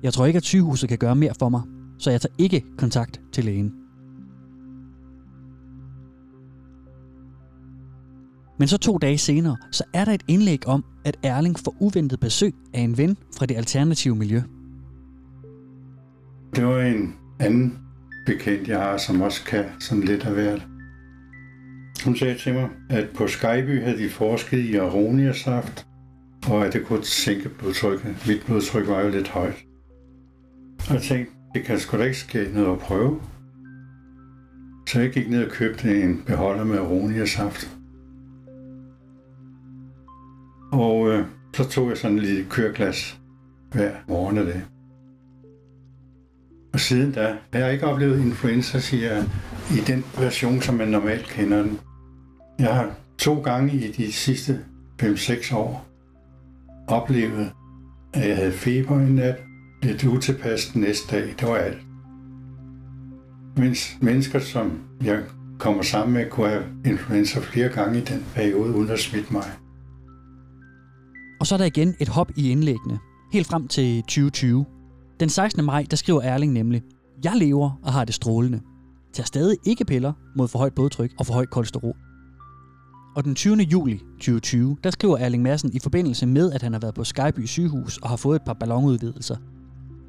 Jeg 0.03 0.13
tror 0.13 0.25
ikke, 0.25 0.37
at 0.37 0.43
sygehuset 0.43 0.89
kan 0.89 0.97
gøre 0.97 1.15
mere 1.15 1.33
for 1.39 1.49
mig, 1.49 1.61
så 1.97 2.11
jeg 2.11 2.21
tager 2.21 2.33
ikke 2.37 2.63
kontakt 2.77 3.21
til 3.31 3.45
lægen. 3.45 3.73
Men 8.59 8.67
så 8.67 8.77
to 8.77 8.97
dage 8.97 9.17
senere, 9.17 9.57
så 9.71 9.83
er 9.93 10.05
der 10.05 10.11
et 10.11 10.23
indlæg 10.27 10.67
om, 10.67 10.85
at 11.05 11.17
Erling 11.23 11.59
får 11.59 11.75
uventet 11.79 12.19
besøg 12.19 12.53
af 12.73 12.81
en 12.81 12.97
ven 12.97 13.17
fra 13.37 13.45
det 13.45 13.57
alternative 13.57 14.15
miljø. 14.15 14.41
Det 16.55 16.65
var 16.65 16.81
en 16.81 17.15
anden 17.39 17.77
bekendt, 18.25 18.67
jeg 18.67 18.79
har, 18.79 18.97
som 18.97 19.21
også 19.21 19.45
kan 19.45 19.65
sådan 19.79 20.03
lidt 20.03 20.23
af 20.23 20.33
hvert. 20.33 20.67
Hun 22.05 22.15
sagde 22.15 22.37
til 22.37 22.53
mig, 22.53 22.69
at 22.89 23.09
på 23.15 23.27
Skyby 23.27 23.83
havde 23.83 23.97
de 23.97 24.09
forsket 24.09 24.57
i 24.57 24.75
aroniasaft, 24.75 25.87
og 26.47 26.65
at 26.65 26.73
det 26.73 26.85
kunne 26.85 27.03
sænke 27.03 27.49
blodtrykket. 27.49 28.15
Mit 28.27 28.43
blodtryk 28.45 28.87
var 28.87 29.01
jo 29.01 29.09
lidt 29.09 29.27
højt. 29.27 29.65
Og 30.89 30.93
jeg 30.93 31.01
tænkte, 31.01 31.33
det 31.53 31.63
kan 31.63 31.79
sgu 31.79 31.97
da 31.97 32.03
ikke 32.03 32.17
ske 32.17 32.49
noget 32.53 32.71
at 32.71 32.79
prøve. 32.79 33.21
Så 34.87 34.99
jeg 34.99 35.11
gik 35.11 35.29
ned 35.29 35.45
og 35.45 35.51
købte 35.51 36.03
en 36.03 36.23
beholder 36.25 36.63
med 36.63 36.77
aroniasaft. 36.77 37.77
Og 40.71 41.09
øh, 41.09 41.25
så 41.55 41.69
tog 41.69 41.89
jeg 41.89 41.97
sådan 41.97 42.17
en 42.17 42.23
lille 42.23 42.45
køreglas 42.49 43.19
hver 43.71 43.91
morgen 44.07 44.37
af 44.37 44.45
det. 44.45 44.61
Og 46.73 46.79
siden 46.79 47.11
da, 47.11 47.37
jeg 47.53 47.63
har 47.63 47.71
ikke 47.71 47.87
oplevet 47.87 48.21
influenza, 48.21 48.79
siger 48.79 49.13
jeg, 49.13 49.25
i 49.71 49.79
den 49.87 50.05
version, 50.17 50.61
som 50.61 50.75
man 50.75 50.87
normalt 50.87 51.25
kender 51.25 51.63
den. 51.63 51.79
Jeg 52.59 52.75
har 52.75 52.95
to 53.17 53.41
gange 53.41 53.73
i 53.73 53.91
de 53.91 54.11
sidste 54.11 54.59
5-6 55.01 55.55
år 55.55 55.85
oplevet, 56.87 57.51
at 58.13 58.29
jeg 58.29 58.35
havde 58.35 58.51
feber 58.51 58.99
en 58.99 59.15
nat, 59.15 59.35
lidt 59.83 60.03
utilpas 60.03 60.65
den 60.65 60.81
næste 60.81 61.15
dag. 61.15 61.35
Det 61.39 61.47
var 61.47 61.55
alt. 61.55 61.77
Mens 63.57 63.97
mennesker, 64.01 64.39
som 64.39 64.79
jeg 65.03 65.23
kommer 65.59 65.83
sammen 65.83 66.13
med, 66.13 66.29
kunne 66.29 66.49
have 66.49 66.63
influenza 66.85 67.39
flere 67.39 67.69
gange 67.69 67.99
i 67.99 68.03
den 68.03 68.25
periode, 68.35 68.75
uden 68.75 68.89
at 68.89 68.99
smitte 68.99 69.33
mig. 69.33 69.43
Og 71.39 71.47
så 71.47 71.55
er 71.55 71.57
der 71.57 71.65
igen 71.65 71.95
et 71.99 72.07
hop 72.07 72.31
i 72.37 72.51
indlæggene, 72.51 72.99
helt 73.33 73.47
frem 73.47 73.67
til 73.67 74.01
2020. 74.01 74.65
Den 75.19 75.29
16. 75.29 75.65
maj, 75.65 75.85
der 75.91 75.97
skriver 75.97 76.21
Erling 76.21 76.53
nemlig, 76.53 76.83
Jeg 77.23 77.33
lever 77.35 77.79
og 77.83 77.93
har 77.93 78.05
det 78.05 78.15
strålende. 78.15 78.61
Tager 79.13 79.25
stadig 79.25 79.57
ikke 79.65 79.85
piller 79.85 80.13
mod 80.37 80.47
for 80.47 80.59
højt 80.59 80.73
blodtryk 80.73 81.11
og 81.19 81.25
for 81.25 81.33
højt 81.33 81.49
kolesterol. 81.49 82.04
Og 83.15 83.23
den 83.23 83.35
20. 83.35 83.55
juli 83.57 83.97
2020, 83.97 84.77
der 84.83 84.89
skriver 84.89 85.17
Erling 85.17 85.43
Madsen 85.43 85.73
i 85.73 85.79
forbindelse 85.79 86.25
med, 86.25 86.51
at 86.51 86.61
han 86.61 86.73
har 86.73 86.79
været 86.79 86.95
på 86.95 87.03
Skyby 87.03 87.45
sygehus 87.45 87.97
og 87.97 88.09
har 88.09 88.15
fået 88.15 88.35
et 88.35 88.41
par 88.45 88.53
ballonudvidelser. 88.53 89.35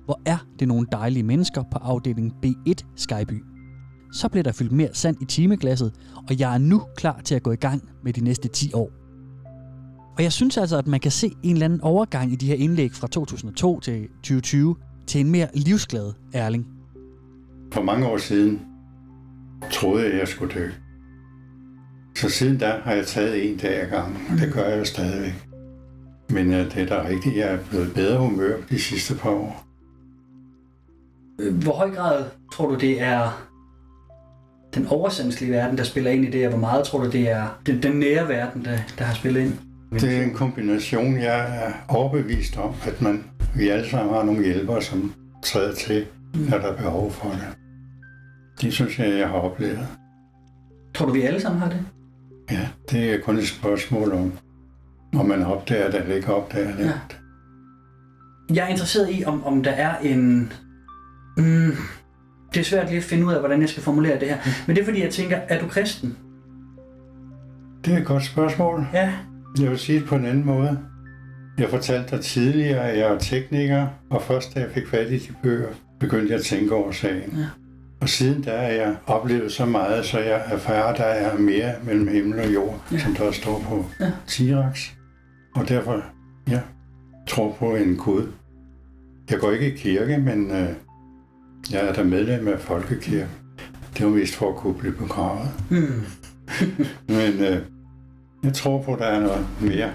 Hvor 0.05 0.21
er 0.27 0.39
det 0.59 0.69
nogle 0.69 0.87
dejlige 0.93 1.23
mennesker 1.23 1.63
på 1.63 1.79
afdeling 1.79 2.33
B1 2.47 2.75
Skyby. 2.97 3.45
Så 4.13 4.29
bliver 4.29 4.43
der 4.43 4.53
fyldt 4.53 4.73
mere 4.73 4.89
sand 4.93 5.17
i 5.23 5.25
timeglasset, 5.25 5.93
og 6.29 6.41
jeg 6.41 6.55
er 6.55 6.59
nu 6.59 6.83
klar 6.97 7.21
til 7.21 7.35
at 7.35 7.43
gå 7.43 7.53
i 7.53 7.57
gang 7.57 7.89
med 8.05 8.13
de 8.13 8.25
næste 8.25 8.49
10 8.49 8.73
år. 8.75 8.91
Og 10.17 10.23
jeg 10.23 10.33
synes 10.33 10.57
altså, 10.57 10.79
at 10.79 10.87
man 10.87 11.01
kan 11.01 11.11
se 11.11 11.33
en 11.43 11.53
eller 11.53 11.65
anden 11.65 11.81
overgang 11.81 12.33
i 12.33 12.37
de 12.37 12.47
her 12.47 12.55
indlæg 12.55 12.93
fra 12.93 13.09
2002 13.09 13.81
til 13.81 14.09
2020 14.09 14.77
til 15.07 15.21
en 15.21 15.31
mere 15.31 15.49
livsglad 15.55 16.13
Erling. 16.33 16.67
For 17.73 17.83
mange 17.83 18.07
år 18.07 18.17
siden 18.17 18.61
troede 19.73 20.05
jeg, 20.05 20.13
at 20.13 20.19
jeg 20.19 20.29
skulle 20.29 20.55
dø. 20.55 20.71
Så 22.17 22.29
siden 22.29 22.59
da 22.59 22.81
har 22.85 22.93
jeg 22.93 23.07
taget 23.07 23.51
en 23.51 23.57
dag 23.57 23.83
ad 23.83 23.91
gangen, 23.91 24.19
og 24.31 24.39
det 24.39 24.53
gør 24.53 24.69
jeg 24.69 24.79
jo 24.79 24.85
stadigvæk. 24.85 25.33
Men 26.31 26.51
ja, 26.51 26.65
det 26.65 26.77
er 26.77 26.87
da 26.87 27.09
rigtigt, 27.09 27.37
jeg 27.37 27.53
er 27.53 27.59
blevet 27.71 27.95
bedre 27.95 28.19
humør 28.19 28.57
de 28.71 28.79
sidste 28.79 29.15
par 29.15 29.31
år. 29.31 29.67
Hvor 31.53 31.73
høj 31.73 31.91
grad 31.91 32.25
tror 32.53 32.69
du, 32.69 32.75
det 32.75 33.03
er 33.03 33.47
den 34.75 34.87
oversandslige 34.87 35.53
verden, 35.53 35.79
der 35.79 35.85
spiller 35.85 36.11
ind 36.11 36.25
i 36.25 36.31
det, 36.31 36.45
og 36.45 36.51
hvor 36.51 36.61
meget 36.61 36.85
tror 36.85 37.05
du, 37.05 37.11
det 37.11 37.31
er 37.31 37.59
den, 37.67 37.83
den 37.83 37.93
nære 37.97 38.29
verden, 38.29 38.65
der, 38.65 38.79
der 38.99 39.05
har 39.05 39.15
spillet 39.15 39.41
ind? 39.41 39.53
Det 40.01 40.19
er 40.19 40.23
en 40.23 40.35
kombination, 40.35 41.17
jeg 41.17 41.65
er 41.65 41.73
overbevist 41.89 42.57
om, 42.57 42.75
at 42.87 43.03
man, 43.03 43.25
vi 43.57 43.69
alle 43.69 43.91
sammen 43.91 44.15
har 44.15 44.23
nogle 44.23 44.45
hjælpere, 44.45 44.83
som 44.83 45.15
træder 45.45 45.75
til, 45.75 46.07
når 46.51 46.59
der 46.59 46.73
er 46.73 46.77
behov 46.77 47.13
for 47.13 47.29
det. 47.29 47.57
Det 48.61 48.73
synes 48.73 48.99
jeg, 48.99 49.19
jeg 49.19 49.29
har 49.29 49.39
oplevet. 49.39 49.89
Tror 50.95 51.07
du, 51.07 51.13
vi 51.13 51.23
alle 51.23 51.41
sammen 51.41 51.61
har 51.61 51.69
det? 51.69 51.87
Ja, 52.51 52.69
det 52.91 53.15
er 53.15 53.21
kun 53.21 53.39
et 53.39 53.49
spørgsmål 53.49 54.13
om, 54.13 54.33
om 55.15 55.27
man 55.27 55.43
opdager 55.43 55.91
det 55.91 56.01
eller 56.01 56.15
ikke 56.15 56.35
opdager 56.35 56.77
det. 56.77 56.85
Ja. 56.85 56.93
Jeg 58.55 58.65
er 58.65 58.69
interesseret 58.69 59.09
i, 59.11 59.25
om, 59.25 59.45
om 59.45 59.63
der 59.63 59.71
er 59.71 59.99
en... 59.99 60.53
Mm, 61.37 61.73
det 62.55 62.61
er 62.61 62.65
svært 62.65 62.89
lige 62.89 62.99
at 62.99 63.05
finde 63.05 63.27
ud 63.27 63.33
af, 63.33 63.39
hvordan 63.39 63.61
jeg 63.61 63.69
skal 63.69 63.83
formulere 63.83 64.21
det 64.21 64.29
her. 64.29 64.39
Men 64.67 64.77
det 64.77 64.83
er 64.83 64.87
fordi, 64.87 65.03
jeg 65.03 65.11
tænker, 65.11 65.37
er 65.37 65.61
du 65.61 65.69
kristen? 65.69 66.17
Det 67.85 67.95
er 67.95 67.99
et 67.99 68.07
godt 68.07 68.25
spørgsmål. 68.25 68.87
Ja. 68.93 69.13
Jeg 69.61 69.71
vil 69.71 69.79
sige 69.79 70.01
det 70.01 70.09
på 70.09 70.15
en 70.15 70.27
anden 70.27 70.45
måde. 70.47 70.79
Jeg 71.59 71.69
fortalte 71.69 72.17
dig 72.17 72.25
tidligere, 72.25 72.91
at 72.91 72.99
jeg 72.99 73.15
er 73.15 73.19
tekniker, 73.19 73.87
og 74.11 74.23
først 74.23 74.55
da 74.55 74.61
jeg 74.61 74.71
fik 74.71 74.89
fat 74.89 75.11
i 75.11 75.19
de 75.19 75.33
bøger, 75.43 75.69
begyndte 76.01 76.31
jeg 76.31 76.39
at 76.39 76.45
tænke 76.45 76.75
over 76.75 76.93
sagen. 76.93 77.37
Ja. 77.37 77.47
Og 78.01 78.09
siden 78.09 78.43
da 78.43 78.51
har 78.51 78.67
jeg 78.69 78.97
oplevet 79.07 79.53
så 79.53 79.65
meget, 79.67 80.05
så 80.05 80.19
jeg 80.19 80.43
erfarer, 80.47 80.85
at 80.93 80.99
der 80.99 81.05
er 81.05 81.39
mere 81.39 81.73
mellem 81.85 82.09
himmel 82.09 82.41
og 82.41 82.55
jord, 82.55 82.83
Ja. 82.93 82.99
som 82.99 83.15
der 83.15 83.33
står 83.33 83.59
på 83.69 83.85
Ja. 84.01 84.13
Tirax. 84.27 84.91
Og 85.55 85.69
derfor, 85.69 86.03
ja, 86.49 86.61
tror 87.29 87.53
på 87.59 87.77
en 87.77 87.97
Gud. 87.97 88.33
Jeg 89.31 89.39
går 89.39 89.51
ikke 89.51 89.73
i 89.75 89.77
kirke, 89.77 90.19
men 90.19 90.51
øh, 90.51 90.69
jeg 91.73 91.89
er 91.89 91.93
da 91.93 92.03
medlem 92.03 92.49
af 92.49 92.61
Folkekirken. 92.61 93.29
Det 93.99 94.07
var 94.07 94.13
mest 94.13 94.35
for 94.35 94.49
at 94.51 94.57
kunne 94.57 94.75
blive 94.75 94.93
begravet. 94.95 95.49
Hmm. 95.71 96.03
Men 97.17 97.41
øh, 97.45 97.59
jeg 98.45 98.53
tror 98.55 98.83
på, 98.83 98.93
at 98.93 98.99
der 98.99 99.07
er 99.07 99.21
noget 99.21 99.47
mere. 99.61 99.91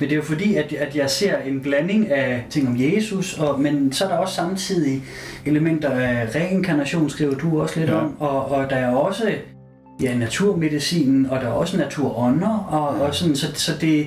Men 0.00 0.08
det 0.08 0.12
er 0.12 0.16
jo 0.16 0.22
fordi, 0.22 0.54
at, 0.54 0.72
at 0.72 0.96
jeg 0.96 1.10
ser 1.10 1.38
en 1.38 1.60
blanding 1.60 2.10
af 2.10 2.46
ting 2.50 2.68
om 2.68 2.74
Jesus, 2.78 3.38
og, 3.38 3.60
men 3.60 3.92
så 3.92 4.04
er 4.04 4.08
der 4.08 4.16
også 4.16 4.34
samtidig 4.34 5.02
elementer 5.46 5.90
af 5.90 6.34
reinkarnation, 6.34 7.10
skriver 7.10 7.34
du 7.34 7.60
også 7.62 7.80
lidt 7.80 7.90
ja. 7.90 7.96
Ja. 7.96 8.04
om, 8.04 8.20
og, 8.20 8.44
og 8.50 8.70
der 8.70 8.76
er 8.76 8.94
også 8.94 9.34
ja, 10.02 10.14
naturmedicinen, 10.16 11.26
og 11.26 11.40
der 11.40 11.46
er 11.46 11.52
også 11.52 11.76
naturånder, 11.76 12.68
og, 12.70 12.88
og 13.06 13.14
sådan, 13.14 13.36
så, 13.36 13.46
så 13.54 13.72
det, 13.80 14.06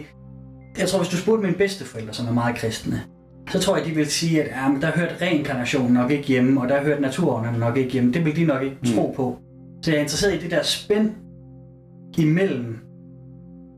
jeg 0.79 0.87
tror, 0.87 0.99
hvis 0.99 1.09
du 1.09 1.17
spurgte 1.17 1.43
mine 1.45 1.57
bedsteforældre, 1.57 2.13
som 2.13 2.27
er 2.27 2.31
meget 2.33 2.55
kristne, 2.55 3.01
så 3.49 3.59
tror 3.59 3.77
jeg, 3.77 3.85
de 3.85 3.91
vil 3.91 4.05
sige, 4.05 4.43
at 4.43 4.47
ja, 4.47 4.69
men 4.69 4.81
der 4.81 4.91
hørte 4.91 5.15
reinkarnation 5.21 5.91
nok 5.91 6.11
ikke 6.11 6.23
hjemme, 6.27 6.61
og 6.61 6.69
der 6.69 6.83
hørte 6.83 7.01
naturånderne 7.01 7.57
nok 7.59 7.77
ikke 7.77 7.91
hjemme. 7.91 8.13
Det 8.13 8.25
vil 8.25 8.35
de 8.35 8.45
nok 8.45 8.63
ikke 8.63 8.77
Mm. 8.83 8.89
tro 8.95 9.13
på. 9.15 9.37
Så 9.83 9.91
jeg 9.91 9.97
er 9.97 10.01
interesseret 10.01 10.33
i 10.33 10.39
det 10.39 10.51
der 10.51 10.63
spænd 10.63 11.11
imellem, 12.17 12.77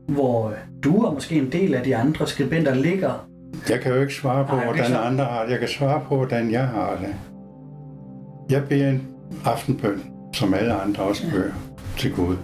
hvor 0.08 0.52
du 0.84 1.06
og 1.06 1.14
måske 1.14 1.34
en 1.34 1.52
del 1.52 1.74
af 1.74 1.84
de 1.84 1.96
andre 1.96 2.26
skribenter 2.26 2.74
ligger. 2.74 3.26
Jeg 3.68 3.80
kan 3.80 3.92
jo 3.92 4.00
ikke 4.00 4.14
svare 4.14 4.46
på, 4.46 4.54
Nej, 4.54 4.64
hvordan 4.64 4.86
klart. 4.86 5.06
andre 5.06 5.24
har 5.24 5.42
det. 5.42 5.50
Jeg 5.50 5.58
kan 5.58 5.68
svare 5.68 6.00
på, 6.08 6.16
hvordan 6.16 6.50
jeg 6.50 6.66
har 6.68 6.96
det. 7.00 7.14
Jeg 8.50 8.62
beder 8.68 8.90
en 8.90 9.08
aftenbøn, 9.44 10.02
som 10.32 10.54
alle 10.54 10.74
andre 10.74 11.02
også 11.02 11.30
bør, 11.30 11.50
til 11.98 12.14
Gud. 12.14 12.36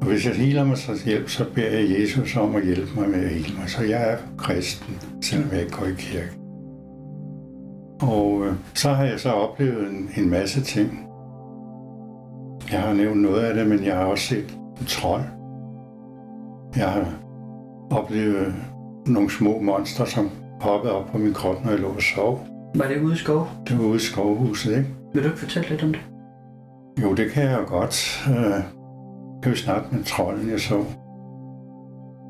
Og 0.00 0.06
hvis 0.06 0.26
jeg 0.26 0.34
healer 0.34 0.64
mig 0.64 0.78
sig 0.78 0.94
hjælp, 1.04 1.28
så 1.28 1.44
beder 1.54 1.70
jeg 1.70 2.00
Jesus 2.00 2.36
om 2.36 2.56
at 2.56 2.64
hjælpe 2.64 3.00
mig 3.00 3.08
med 3.08 3.24
at 3.24 3.28
hele 3.30 3.58
mig. 3.58 3.70
Så 3.70 3.82
jeg 3.82 4.12
er 4.12 4.16
kristen, 4.38 4.98
selvom 5.22 5.48
jeg 5.52 5.60
ikke 5.60 5.72
går 5.72 5.86
i 5.86 5.94
kirke. 5.98 6.30
Og 8.02 8.46
øh, 8.46 8.54
så 8.74 8.90
har 8.90 9.04
jeg 9.04 9.20
så 9.20 9.30
oplevet 9.30 9.90
en, 9.90 10.10
en 10.16 10.30
masse 10.30 10.62
ting. 10.62 11.06
Jeg 12.72 12.80
har 12.80 12.92
nævnt 12.92 13.22
noget 13.22 13.40
af 13.40 13.54
det, 13.54 13.66
men 13.66 13.84
jeg 13.84 13.96
har 13.96 14.04
også 14.04 14.24
set 14.24 14.58
en 14.80 14.86
trold. 14.86 15.22
Jeg 16.76 16.88
har 16.88 17.23
oplevet 17.90 18.54
nogle 19.06 19.30
små 19.30 19.60
monster, 19.60 20.04
som 20.04 20.30
hoppede 20.60 20.92
op 20.92 21.06
på 21.12 21.18
min 21.18 21.34
krop, 21.34 21.64
når 21.64 21.70
jeg 21.70 21.80
lå 21.80 21.88
og 21.88 22.02
sov. 22.02 22.46
Var 22.74 22.88
det 22.88 23.02
ude 23.02 23.14
i 23.14 23.16
skov? 23.16 23.48
Det 23.68 23.78
var 23.78 23.84
ude 23.84 23.96
i 23.96 23.98
skovhuset, 23.98 24.70
ikke? 24.70 24.88
Vil 25.14 25.22
du 25.22 25.28
ikke 25.28 25.40
fortælle 25.40 25.68
lidt 25.68 25.82
om 25.82 25.92
det? 25.92 26.00
Jo, 27.02 27.14
det 27.14 27.30
kan 27.30 27.42
jeg 27.44 27.58
jo 27.60 27.66
godt. 27.68 28.26
Øh, 28.28 28.62
kan 29.42 29.52
vi 29.52 29.56
snakke 29.56 29.88
med 29.92 30.04
trolden, 30.04 30.50
jeg 30.50 30.60
så. 30.60 30.84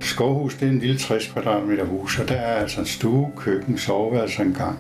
Skovhus, 0.03 0.55
det 0.55 0.69
er 0.69 0.73
en 0.73 0.79
lille 0.79 0.99
60 0.99 1.29
kvadratmeter 1.33 1.85
hus, 1.85 2.21
og 2.21 2.29
der 2.29 2.35
er 2.35 2.55
altså 2.55 2.81
en 2.81 2.87
stue, 2.87 3.31
køkken, 3.37 3.79
soveværelse 3.79 4.43
og 4.43 4.47
en 4.47 4.55
gang. 4.55 4.79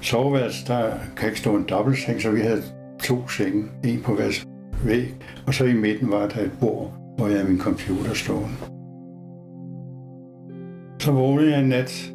Soveværelse, 0.00 0.66
der 0.66 0.92
kan 1.16 1.28
ikke 1.28 1.40
stå 1.40 1.56
en 1.56 1.64
dobbeltseng, 1.68 2.22
så 2.22 2.30
vi 2.30 2.40
havde 2.40 2.62
to 3.02 3.28
senge, 3.28 3.64
en 3.84 4.02
på 4.02 4.14
hver 4.14 4.44
væg, 4.84 5.14
og 5.46 5.54
så 5.54 5.64
i 5.64 5.74
midten 5.74 6.10
var 6.10 6.28
der 6.28 6.40
et 6.40 6.52
bord, 6.60 6.92
hvor 7.16 7.26
jeg 7.26 7.36
havde 7.36 7.50
min 7.50 7.60
computer 7.60 8.14
stående. 8.14 8.75
Så 11.06 11.12
vågnede 11.12 11.50
jeg 11.50 11.60
en 11.60 11.68
nat 11.68 12.12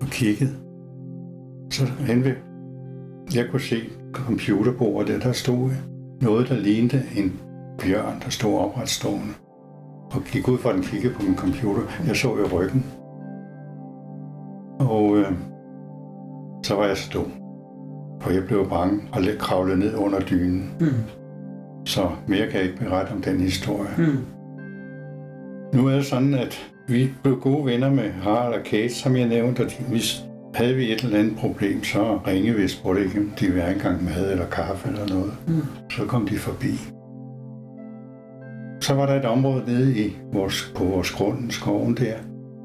og 0.00 0.06
kiggede. 0.06 0.50
Så 1.70 1.84
hen 1.86 2.24
ved, 2.24 2.34
jeg 3.34 3.44
kunne 3.50 3.60
se 3.60 3.76
computerbordet, 4.12 5.08
der, 5.08 5.18
der 5.18 5.32
stod 5.32 5.70
noget, 6.20 6.48
der 6.48 6.56
lignede 6.56 7.02
en 7.16 7.40
bjørn, 7.78 8.20
der 8.24 8.30
stod 8.30 8.58
opretstående. 8.58 9.34
Og 10.12 10.22
gik 10.32 10.48
ud 10.48 10.58
fra 10.58 10.72
den 10.72 10.82
kiggede 10.82 11.14
på 11.14 11.22
min 11.22 11.36
computer. 11.36 11.82
Jeg 12.06 12.16
så 12.16 12.28
jo 12.28 12.46
ryggen. 12.52 12.86
Og 14.80 15.16
øh, 15.18 15.32
så 16.64 16.74
var 16.74 16.86
jeg 16.86 16.96
stå. 16.96 17.20
Og 18.22 18.34
jeg 18.34 18.44
blev 18.46 18.68
bange 18.68 19.00
og 19.12 19.22
lidt 19.22 19.38
kravlede 19.38 19.78
ned 19.78 19.94
under 19.94 20.20
dynen. 20.20 20.70
Mm. 20.80 20.86
Så 21.84 22.10
mere 22.28 22.46
kan 22.46 22.60
jeg 22.60 22.68
ikke 22.68 22.84
berette 22.84 23.10
om 23.12 23.22
den 23.22 23.40
historie. 23.40 23.90
Mm. 23.98 24.18
Nu 25.78 25.86
er 25.86 25.94
det 25.94 26.06
sådan, 26.06 26.34
at 26.34 26.75
vi 26.88 27.10
blev 27.22 27.40
gode 27.40 27.66
venner 27.66 27.90
med 27.90 28.10
Harald 28.10 28.54
og 28.54 28.64
Kate, 28.64 28.94
som 28.94 29.16
jeg 29.16 29.28
nævnte, 29.28 29.60
og 29.60 29.70
de, 29.70 29.84
hvis 29.88 30.24
havde 30.54 30.74
vi 30.74 30.92
et 30.92 31.00
eller 31.00 31.18
andet 31.18 31.36
problem, 31.36 31.84
så 31.84 32.18
ringede 32.26 32.56
vi 32.56 32.68
og 32.84 33.00
ikke, 33.00 33.20
de 33.40 33.60
have 33.60 33.74
engang 33.74 34.04
mad 34.04 34.32
eller 34.32 34.46
kaffe 34.46 34.88
eller 34.88 35.06
noget. 35.08 35.32
Mm. 35.46 35.62
Så 35.90 36.04
kom 36.04 36.28
de 36.28 36.38
forbi. 36.38 36.72
Så 38.80 38.94
var 38.94 39.06
der 39.06 39.14
et 39.14 39.24
område 39.24 39.64
nede 39.66 39.98
i 39.98 40.16
vores, 40.32 40.72
på 40.76 40.84
vores 40.84 41.10
grund, 41.10 41.50
skoven 41.50 41.96
der. 41.96 42.14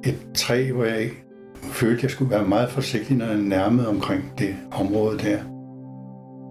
Et 0.06 0.18
træ, 0.36 0.72
hvor 0.72 0.84
jeg 0.84 1.10
følte, 1.56 1.98
at 1.98 2.04
jeg 2.04 2.12
skulle 2.12 2.32
være 2.32 2.48
meget 2.48 2.70
forsigtig, 2.70 3.18
når 3.18 3.26
jeg 3.26 3.38
nærmede 3.38 3.88
omkring 3.88 4.24
det 4.38 4.56
område 4.72 5.18
der. 5.18 5.38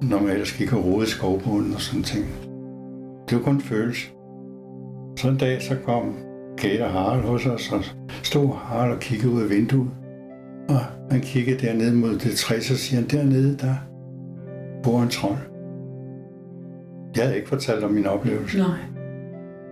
Når 0.03 0.21
man 0.21 0.31
ellers 0.31 0.53
gik 0.53 0.73
og 0.73 0.85
rode 0.85 1.07
skovbunden 1.07 1.75
og 1.75 1.81
sådan 1.81 2.03
ting. 2.03 2.25
Det 3.29 3.39
var 3.39 3.43
kun 3.43 3.55
en 3.55 3.61
følelse. 3.61 4.09
Så 5.17 5.29
en 5.29 5.37
dag 5.37 5.63
så 5.63 5.77
kom 5.85 6.30
Og 6.65 6.91
Harald 6.91 7.23
hos 7.23 7.47
os, 7.47 7.73
og 7.73 7.85
stod 8.23 8.55
Harald 8.55 8.93
og 8.93 9.01
kiggede 9.01 9.33
ud 9.33 9.43
af 9.43 9.51
vinduet. 9.51 9.91
Og 10.69 10.81
han 11.11 11.21
kiggede 11.21 11.67
dernede 11.67 11.95
mod 11.95 12.19
det 12.19 12.37
træ, 12.37 12.61
så 12.61 12.77
siger 12.77 13.01
han, 13.01 13.09
dernede 13.09 13.57
der 13.57 13.75
bor 14.83 15.03
en 15.03 15.09
trold. 15.09 15.39
Jeg 17.17 17.25
havde 17.25 17.37
ikke 17.37 17.49
fortalt 17.49 17.85
om 17.85 17.93
min 17.93 18.07
oplevelse. 18.07 18.59
Nej. 18.59 18.79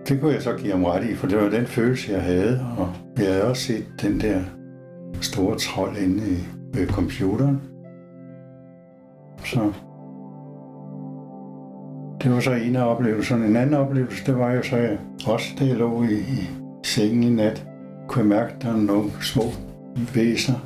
Det 0.07 0.21
kunne 0.21 0.33
jeg 0.33 0.41
så 0.41 0.53
give 0.57 0.71
ham 0.71 0.83
ret 0.83 1.09
i, 1.09 1.15
for 1.15 1.27
det 1.27 1.37
var 1.37 1.49
den 1.49 1.65
følelse, 1.65 2.11
jeg 2.11 2.21
havde. 2.21 2.65
Og 2.77 2.89
jeg 3.17 3.27
havde 3.27 3.43
også 3.43 3.61
set 3.63 3.85
den 4.01 4.19
der 4.19 4.41
store 5.21 5.57
trold 5.57 5.97
inde 5.97 6.17
i 6.17 6.47
ved 6.73 6.87
computeren. 6.87 7.61
Så 9.45 9.73
det 12.23 12.31
var 12.31 12.39
så 12.39 12.51
en 12.51 12.75
af 12.75 12.95
oplevelserne. 12.95 13.45
En 13.45 13.55
anden 13.55 13.75
oplevelse, 13.75 14.25
det 14.25 14.37
var 14.37 14.53
jo 14.53 14.63
så, 14.63 14.97
også 15.27 15.55
da 15.59 15.65
jeg 15.65 15.75
lå 15.75 16.03
i, 16.03 16.13
i 16.13 16.49
sengen 16.89 17.23
i 17.23 17.29
nat, 17.29 17.65
kunne 18.07 18.19
jeg 18.19 18.27
mærke, 18.27 18.53
at 18.53 18.61
der 18.61 18.71
var 18.71 18.77
nogle 18.77 19.11
små 19.21 19.43
væsener, 20.15 20.59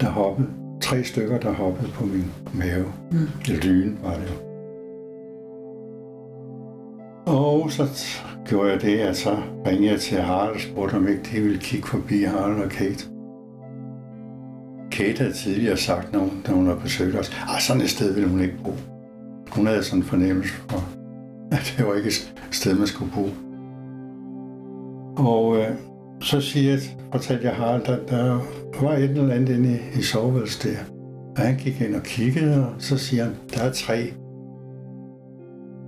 der 0.00 0.08
hoppede. 0.08 0.48
Tre 0.80 1.04
stykker, 1.04 1.38
der 1.38 1.52
hoppede 1.52 1.88
på 1.88 2.04
min 2.04 2.24
mave. 2.54 2.92
Mm. 3.12 3.28
Dyne 3.62 3.96
var 4.02 4.14
det 4.14 4.22
jo. 4.22 4.48
Og 7.32 7.72
så 7.72 7.84
gjorde 8.46 8.70
jeg 8.70 8.82
det, 8.82 8.98
at 8.98 9.16
så 9.16 9.36
ringede 9.66 9.92
jeg 9.92 10.00
til 10.00 10.18
Harald 10.18 10.54
og 10.54 10.60
spurgte, 10.60 10.94
om 10.94 11.08
ikke 11.08 11.22
de 11.32 11.40
ville 11.40 11.58
kigge 11.58 11.86
forbi 11.86 12.22
Harald 12.22 12.62
og 12.62 12.70
Kate. 12.70 13.04
Kate 14.90 15.18
havde 15.18 15.32
tidligere 15.32 15.76
sagt, 15.76 16.12
når 16.12 16.20
hun, 16.20 16.42
da 16.46 16.52
hun 16.52 16.66
havde 16.66 16.80
besøgt 16.80 17.16
os, 17.16 17.28
at 17.56 17.62
sådan 17.62 17.82
et 17.82 17.90
sted 17.90 18.14
ville 18.14 18.28
hun 18.28 18.40
ikke 18.40 18.58
bo. 18.64 18.72
Hun 19.50 19.66
havde 19.66 19.84
sådan 19.84 19.98
en 19.98 20.04
fornemmelse 20.04 20.54
for, 20.54 20.88
at 21.52 21.74
det 21.76 21.86
var 21.86 21.94
ikke 21.94 22.08
et 22.08 22.32
sted, 22.50 22.78
man 22.78 22.86
skulle 22.86 23.12
bo. 23.14 23.47
Og 25.18 25.56
øh, 25.56 25.68
så 26.20 26.40
siger 26.40 26.70
jeg, 26.70 26.80
fortalte 27.12 27.44
jeg 27.46 27.54
Harald, 27.54 27.88
at 27.88 28.00
der 28.10 28.40
var 28.82 28.92
et 28.92 29.02
eller 29.10 29.34
andet 29.34 29.56
inde 29.56 29.78
i, 29.94 29.98
i 29.98 30.02
soveværelset 30.02 30.62
der. 30.72 30.78
Og 31.36 31.42
han 31.42 31.56
gik 31.56 31.80
ind 31.80 31.94
og 31.94 32.02
kiggede, 32.02 32.66
og 32.68 32.72
så 32.78 32.98
siger 32.98 33.24
han, 33.24 33.32
der 33.54 33.62
er 33.62 33.72
tre 33.72 34.12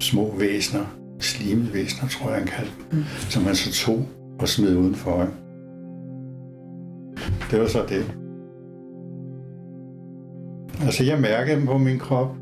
små 0.00 0.34
væsener, 0.38 0.84
slimede 1.20 1.86
tror 2.10 2.28
jeg, 2.30 2.38
han 2.38 2.46
kaldte 2.46 2.72
dem, 2.90 2.98
Mm. 2.98 3.04
som 3.30 3.42
han 3.42 3.54
så 3.54 3.86
tog 3.86 4.02
og 4.40 4.48
smed 4.48 4.76
udenfor. 4.76 5.28
Det 7.50 7.60
var 7.60 7.66
så 7.66 7.78
det. 7.88 8.14
Altså, 10.84 11.04
jeg 11.04 11.20
mærkede 11.20 11.56
dem 11.56 11.66
på 11.66 11.78
min 11.78 11.98
krop. 11.98 12.36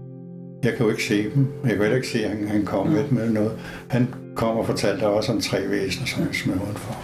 Jeg 0.64 0.72
kan 0.72 0.86
jo 0.86 0.90
ikke 0.90 1.04
se 1.04 1.30
dem. 1.34 1.46
Jeg 1.62 1.70
kan 1.70 1.80
heller 1.80 1.96
ikke 1.96 2.08
se, 2.08 2.24
at 2.24 2.30
han, 2.36 2.48
han 2.48 2.64
kom 2.64 2.86
Mm. 2.86 2.92
med 2.92 3.10
med 3.10 3.30
noget. 3.30 3.52
Han 3.88 4.06
kom 4.38 4.56
og 4.56 4.66
fortalte 4.66 5.06
også 5.06 5.32
om 5.32 5.40
tre 5.40 5.58
væsener, 5.70 6.06
som 6.06 6.22
han 6.22 6.32
smed 6.34 6.54
udenfor. 6.54 6.94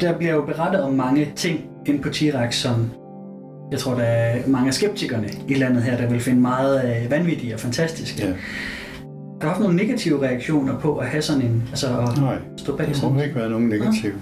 Der 0.00 0.18
bliver 0.18 0.34
jo 0.34 0.42
berettet 0.42 0.82
om 0.82 0.92
mange 0.92 1.32
ting 1.36 1.60
ind 1.86 2.02
på 2.02 2.08
T-Rex, 2.08 2.52
som 2.52 2.90
jeg 3.70 3.78
tror, 3.78 3.94
der 3.94 4.02
er 4.02 4.48
mange 4.48 4.68
af 4.68 4.74
skeptikerne 4.74 5.28
i 5.48 5.54
landet 5.54 5.82
her, 5.82 5.96
der 5.96 6.08
vil 6.10 6.20
finde 6.20 6.40
meget 6.40 7.02
øh, 7.04 7.10
vanvittige 7.10 7.54
og 7.54 7.60
fantastiske. 7.60 8.26
Ja. 8.26 8.28
Har 8.28 9.40
du 9.42 9.46
haft 9.46 9.60
nogle 9.60 9.76
negative 9.76 10.22
reaktioner 10.22 10.78
på 10.78 10.96
at 10.96 11.06
have 11.06 11.22
sådan 11.22 11.42
en, 11.42 11.62
altså 11.70 11.86
at 11.86 12.20
Nej, 12.20 12.38
stå 12.56 12.76
bag 12.76 12.86
det 12.86 12.96
sådan 12.96 13.16
har 13.16 13.22
ikke 13.22 13.36
været 13.36 13.50
nogen 13.50 13.68
negativ. 13.68 14.12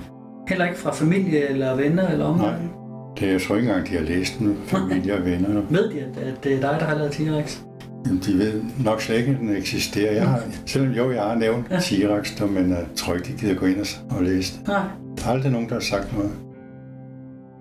Heller 0.49 0.64
ikke 0.64 0.79
fra 0.79 0.92
familie 0.92 1.49
eller 1.49 1.77
venner 1.77 2.09
eller 2.09 2.25
omgang? 2.25 2.53
Nej. 2.53 2.72
Det 3.20 3.29
er 3.29 3.33
jeg 3.33 3.40
tror 3.40 3.57
ikke 3.57 3.68
engang, 3.68 3.88
de 3.88 3.94
har 3.94 4.03
læst 4.03 4.38
den, 4.38 4.59
familie 4.66 5.14
og 5.18 5.25
venner. 5.25 5.62
Ved 5.70 5.90
de, 5.90 6.01
at, 6.01 6.29
at 6.29 6.44
det 6.44 6.53
er 6.53 6.61
dig, 6.61 6.77
der 6.81 6.87
har 6.87 6.94
lavet 6.94 7.11
T-Rex? 7.11 7.66
Jamen, 8.07 8.23
de 8.27 8.38
ved 8.38 8.62
nok 8.85 9.01
slet 9.03 9.19
ikke, 9.19 9.31
at 9.31 9.38
den 9.38 9.57
eksisterer. 9.57 10.12
Jeg 10.12 10.29
har, 10.29 10.42
selvom 10.66 10.92
jo, 10.92 11.11
jeg 11.11 11.23
har 11.23 11.35
nævnt 11.35 11.66
Ja. 11.71 11.79
T-Rex, 11.79 12.38
der, 12.38 12.47
men 12.47 12.71
jeg 12.71 12.85
tror 12.97 13.14
ikke, 13.14 13.29
de 13.33 13.33
gider 13.38 13.55
gå 13.55 13.66
ind 13.66 13.81
og, 13.81 14.16
og 14.16 14.23
læse 14.23 14.59
det. 14.59 14.69
Nej. 14.69 14.83
Der 15.19 15.25
er 15.25 15.29
aldrig 15.31 15.53
nogen, 15.53 15.69
der 15.69 15.75
har 15.75 15.81
sagt 15.81 16.16
noget. 16.16 16.31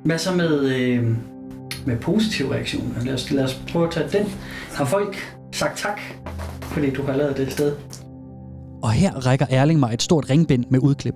Hvad 0.06 0.18
så 0.18 0.36
med, 0.36 0.76
øh, 0.76 1.08
med 1.86 1.98
positive 1.98 2.54
reaktioner? 2.54 3.06
Lad 3.06 3.14
os, 3.14 3.32
lad 3.32 3.44
os 3.44 3.62
prøve 3.72 3.88
at 3.88 3.92
tage 3.94 4.10
den. 4.18 4.28
Har 4.74 4.86
folk 4.86 5.18
sagt 5.52 5.78
tak, 5.78 6.00
fordi 6.62 6.90
du 6.90 7.02
har 7.04 7.16
lavet 7.18 7.38
det 7.38 7.52
sted? 7.52 7.74
Og 8.84 8.92
her 8.92 9.14
rækker 9.14 9.46
Erling 9.50 9.80
mig 9.80 9.94
et 9.94 10.02
stort 10.02 10.30
ringbind 10.30 10.66
med 10.72 10.80
udklip. 10.80 11.16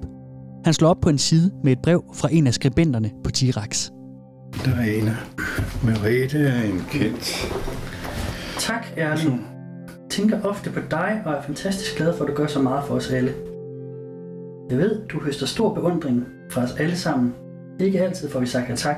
Han 0.65 0.73
slår 0.73 0.89
op 0.89 0.97
på 1.01 1.09
en 1.09 1.17
side 1.17 1.51
med 1.63 1.71
et 1.71 1.79
brev 1.83 2.03
fra 2.13 2.29
en 2.31 2.47
af 2.47 2.53
skribenterne 2.53 3.11
på 3.23 3.29
T-Rex. 3.37 3.89
Der 4.65 4.75
er 4.75 5.01
en 5.01 5.09
Merete 5.83 6.39
er 6.39 6.63
en 6.63 6.83
kendt. 6.91 7.53
Tak, 8.69 8.86
Erling. 8.97 9.47
Tænker 10.10 10.41
ofte 10.43 10.69
på 10.69 10.79
dig 10.91 11.21
og 11.25 11.34
er 11.34 11.41
fantastisk 11.41 11.97
glad 11.97 12.17
for, 12.17 12.23
at 12.23 12.29
du 12.29 12.36
gør 12.36 12.47
så 12.47 12.62
meget 12.62 12.84
for 12.88 12.95
os 12.95 13.12
alle. 13.12 13.34
Jeg 14.69 14.77
ved, 14.77 15.08
du 15.08 15.19
høster 15.19 15.45
stor 15.45 15.73
beundring 15.73 16.25
fra 16.51 16.63
os 16.63 16.75
alle 16.79 16.95
sammen. 16.95 17.34
Ikke 17.79 18.01
altid 18.01 18.29
får 18.29 18.39
vi 18.39 18.45
sagt 18.45 18.69
ja 18.69 18.75
tak, 18.75 18.95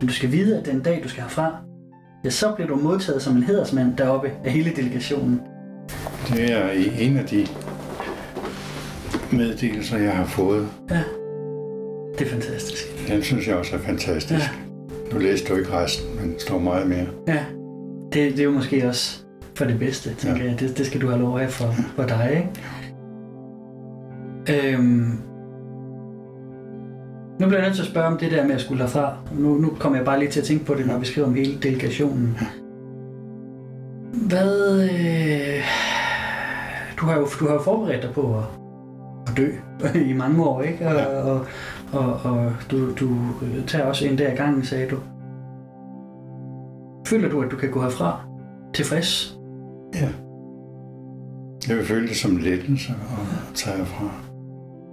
men 0.00 0.08
du 0.08 0.12
skal 0.12 0.32
vide, 0.32 0.58
at 0.58 0.66
den 0.66 0.82
dag, 0.82 1.00
du 1.04 1.08
skal 1.08 1.22
herfra, 1.22 1.56
ja, 2.24 2.30
så 2.30 2.52
bliver 2.54 2.68
du 2.68 2.76
modtaget 2.76 3.22
som 3.22 3.36
en 3.36 3.42
hedersmand 3.42 3.96
deroppe 3.96 4.30
af 4.44 4.50
hele 4.50 4.72
delegationen. 4.76 5.40
Det 6.28 6.52
er 6.52 6.70
en 6.98 7.16
af 7.16 7.24
de 7.24 7.46
meddelelser, 9.32 9.98
jeg 9.98 10.12
har 10.12 10.26
fået. 10.26 10.68
Ja, 10.90 11.02
det 12.18 12.26
er 12.26 12.30
fantastisk. 12.30 13.08
Den 13.08 13.22
synes 13.22 13.48
jeg 13.48 13.56
også 13.56 13.76
er 13.76 13.80
fantastisk. 13.80 14.32
Ja. 14.32 15.12
Nu 15.12 15.18
læste 15.18 15.48
du 15.48 15.58
ikke 15.58 15.72
resten, 15.72 16.20
men 16.20 16.34
står 16.38 16.58
meget 16.58 16.88
mere. 16.88 17.06
Ja, 17.28 17.44
det, 18.12 18.32
det 18.32 18.40
er 18.40 18.44
jo 18.44 18.50
måske 18.50 18.88
også 18.88 19.22
for 19.54 19.64
det 19.64 19.78
bedste, 19.78 20.14
tænker 20.14 20.44
ja. 20.44 20.50
jeg. 20.50 20.60
Det, 20.60 20.78
det 20.78 20.86
skal 20.86 21.00
du 21.00 21.08
have 21.08 21.20
lov 21.20 21.38
af 21.38 21.50
for, 21.50 21.72
for 21.96 22.02
dig, 22.02 22.30
ikke? 24.46 24.74
Øhm, 24.74 25.18
nu 27.40 27.46
bliver 27.46 27.58
jeg 27.58 27.66
nødt 27.66 27.74
til 27.74 27.82
at 27.82 27.88
spørge 27.88 28.06
om 28.06 28.18
det 28.18 28.30
der 28.30 28.46
med 28.46 28.54
at 28.54 28.60
skulle 28.60 28.82
herfra. 28.82 29.16
Nu, 29.38 29.54
nu 29.54 29.70
kommer 29.80 29.98
jeg 29.98 30.04
bare 30.04 30.18
lige 30.18 30.30
til 30.30 30.40
at 30.40 30.46
tænke 30.46 30.64
på 30.64 30.74
det, 30.74 30.86
når 30.86 30.98
vi 30.98 31.06
skriver 31.06 31.26
om 31.28 31.34
hele 31.34 31.58
delegationen. 31.62 32.38
Hvad... 34.28 34.82
Øh, 34.82 35.62
du, 37.00 37.06
har 37.06 37.16
jo, 37.18 37.26
du 37.40 37.46
har 37.46 37.54
jo 37.54 37.62
forberedt 37.62 38.02
dig 38.02 38.10
på 38.14 38.34
at, 38.38 38.44
at 39.26 39.36
dø 39.36 39.50
i 40.10 40.12
mange 40.12 40.44
år, 40.44 40.62
ikke? 40.62 40.88
Og, 40.88 40.94
Ja. 40.94 41.22
og, 41.22 41.46
og, 41.92 42.20
og 42.24 42.52
du, 42.70 42.94
du 42.94 43.16
tager 43.66 43.84
også 43.84 44.06
en 44.06 44.18
der 44.18 44.32
i 44.32 44.36
gangen, 44.36 44.64
sagde 44.64 44.88
du. 44.90 44.96
Føler 47.06 47.28
du, 47.28 47.42
at 47.42 47.50
du 47.50 47.56
kan 47.56 47.70
gå 47.70 47.82
herfra 47.82 48.20
tilfreds? 48.74 49.38
Ja. 49.94 50.08
Jeg 51.68 51.76
vil 51.76 51.84
føle 51.84 52.08
det 52.08 52.16
som 52.16 52.36
lettelse 52.36 52.92
at 52.92 53.54
tage 53.54 53.76
herfra. 53.76 54.10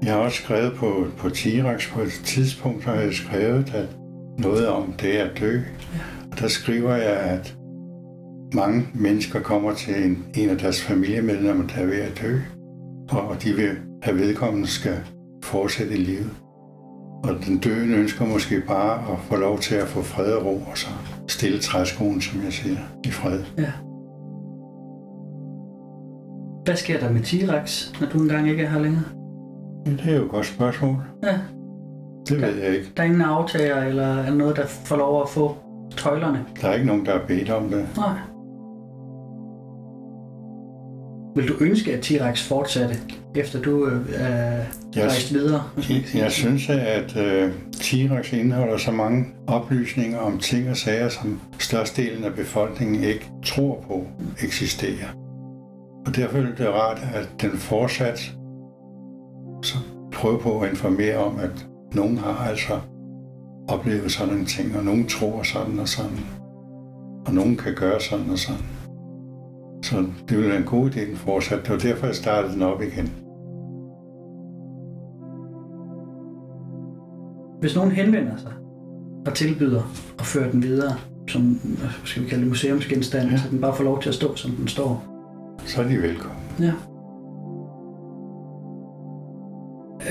Jeg 0.03 0.13
har 0.13 0.19
også 0.19 0.43
skrevet 0.43 0.73
på, 0.73 1.05
på 1.17 1.27
T-Rex 1.27 1.93
på 1.93 2.01
et 2.01 2.21
tidspunkt, 2.25 2.83
har 2.83 2.93
jeg 2.93 3.13
skrevet 3.13 3.75
at 3.75 3.87
noget 4.37 4.67
om 4.67 4.93
det 4.93 5.11
at 5.11 5.39
dø. 5.39 5.59
Og 6.31 6.39
der 6.39 6.47
skriver 6.47 6.95
jeg, 6.95 7.19
at 7.19 7.55
mange 8.53 8.87
mennesker 8.93 9.39
kommer 9.39 9.73
til 9.73 10.05
en, 10.05 10.25
en 10.35 10.49
af 10.49 10.57
deres 10.57 10.81
familiemedlemmer, 10.81 11.67
der 11.67 11.75
er 11.75 11.85
ved 11.85 11.99
at 12.01 12.21
dø. 12.21 12.39
Og 13.09 13.43
de 13.43 13.53
vil 13.53 13.77
have 14.03 14.17
vedkommende 14.17 14.67
skal 14.67 14.97
fortsætte 15.43 15.93
i 15.93 15.97
livet. 15.97 16.42
Og 17.23 17.35
den 17.45 17.57
døende 17.57 17.97
ønsker 17.97 18.25
måske 18.25 18.61
bare 18.67 19.13
at 19.13 19.19
få 19.19 19.35
lov 19.35 19.59
til 19.59 19.75
at 19.75 19.87
få 19.87 20.01
fred 20.01 20.33
og 20.33 20.45
ro, 20.45 20.55
og 20.71 20.77
så 20.77 20.87
stille 21.27 21.59
træskoen, 21.59 22.21
som 22.21 22.43
jeg 22.43 22.53
siger, 22.53 22.77
i 23.03 23.11
fred. 23.11 23.43
Ja. 23.57 23.71
Hvad 26.65 26.75
sker 26.75 26.99
der 26.99 27.09
med 27.11 27.21
T-Rex, 27.21 27.99
når 28.01 28.07
du 28.07 28.21
engang 28.21 28.49
ikke 28.49 28.63
er 28.63 28.69
her 28.69 28.79
længere? 28.79 29.03
Det 29.85 30.01
er 30.05 30.15
jo 30.15 30.25
et 30.25 30.31
godt 30.31 30.45
spørgsmål. 30.45 30.95
Ja. 31.23 31.39
Det 32.29 32.41
ved 32.41 32.55
jeg 32.55 32.75
ikke. 32.75 32.91
Der 32.97 33.03
er 33.03 33.07
ingen 33.07 33.21
aftager, 33.21 33.83
eller 33.83 34.07
er 34.07 34.33
noget, 34.33 34.55
der 34.55 34.65
får 34.65 34.95
lov 34.95 35.21
at 35.21 35.29
få 35.29 35.55
tøjlerne? 35.97 36.45
Der 36.61 36.67
er 36.67 36.73
ikke 36.73 36.87
nogen, 36.87 37.05
der 37.05 37.11
har 37.11 37.25
bedt 37.27 37.49
om 37.49 37.69
det. 37.69 37.87
Nej. 37.97 38.17
Vil 41.35 41.47
du 41.47 41.53
ønske, 41.59 41.93
at 41.93 42.05
T-Rex 42.05 42.47
fortsatte, 42.47 42.95
efter 43.35 43.61
du 43.61 43.85
øh, 43.85 44.01
er 44.13 44.65
Jeg, 44.95 45.03
rejst 45.03 45.33
videre? 45.33 45.63
jeg 46.15 46.31
synes, 46.31 46.69
at 46.69 47.15
uh, 47.15 47.51
T-Rex 47.75 48.35
indeholder 48.35 48.77
så 48.77 48.91
mange 48.91 49.25
oplysninger 49.47 50.19
om 50.19 50.39
ting 50.39 50.69
og 50.69 50.77
sager, 50.77 51.09
som 51.09 51.41
størstedelen 51.59 52.23
af 52.23 52.33
befolkningen 52.33 53.03
ikke 53.03 53.31
tror 53.45 53.83
på 53.87 54.07
eksisterer. 54.43 55.09
Og 56.05 56.15
derfor 56.15 56.37
er 56.37 56.55
det 56.57 56.69
rart, 56.69 57.01
at 57.13 57.29
den 57.41 57.51
fortsat 57.51 58.19
så 59.63 59.77
prøver 60.11 60.39
på 60.39 60.59
at 60.59 60.69
informere 60.69 61.17
om, 61.17 61.39
at 61.39 61.65
nogen 61.93 62.17
har 62.17 62.49
altså 62.49 62.79
oplevet 63.67 64.11
sådan 64.11 64.33
en 64.33 64.45
ting, 64.45 64.77
og 64.77 64.83
nogen 64.85 65.07
tror 65.07 65.43
sådan 65.43 65.79
og 65.79 65.87
sådan, 65.87 66.19
og 67.25 67.33
nogen 67.33 67.57
kan 67.57 67.75
gøre 67.75 68.01
sådan 68.01 68.29
og 68.29 68.39
sådan. 68.39 68.82
Så 69.83 70.05
det 70.29 70.37
ville 70.37 70.49
være 70.49 70.59
en 70.59 70.65
god 70.65 70.89
idé, 70.89 71.09
den 71.09 71.15
fortsat. 71.15 71.59
Det 71.63 71.69
var 71.69 71.77
derfor, 71.77 72.05
jeg 72.05 72.15
startede 72.15 72.53
den 72.53 72.61
op 72.61 72.81
igen. 72.81 73.13
Hvis 77.59 77.75
nogen 77.75 77.91
henvender 77.91 78.37
sig 78.37 78.51
og 79.25 79.33
tilbyder 79.33 79.81
at 80.19 80.25
føre 80.25 80.51
den 80.51 80.63
videre, 80.63 80.95
som 81.27 81.59
skal 82.03 82.23
vi 82.23 82.27
kalde 82.27 82.41
det, 82.41 82.49
museumsgenstand. 82.49 83.29
Ja. 83.29 83.37
så 83.37 83.43
den 83.51 83.61
bare 83.61 83.75
får 83.75 83.83
lov 83.83 84.01
til 84.01 84.09
at 84.09 84.15
stå, 84.15 84.35
som 84.35 84.51
den 84.51 84.67
står. 84.67 85.05
Så 85.65 85.81
er 85.81 85.87
de 85.87 85.97
velkommen. 86.01 86.39
Ja. 86.59 86.73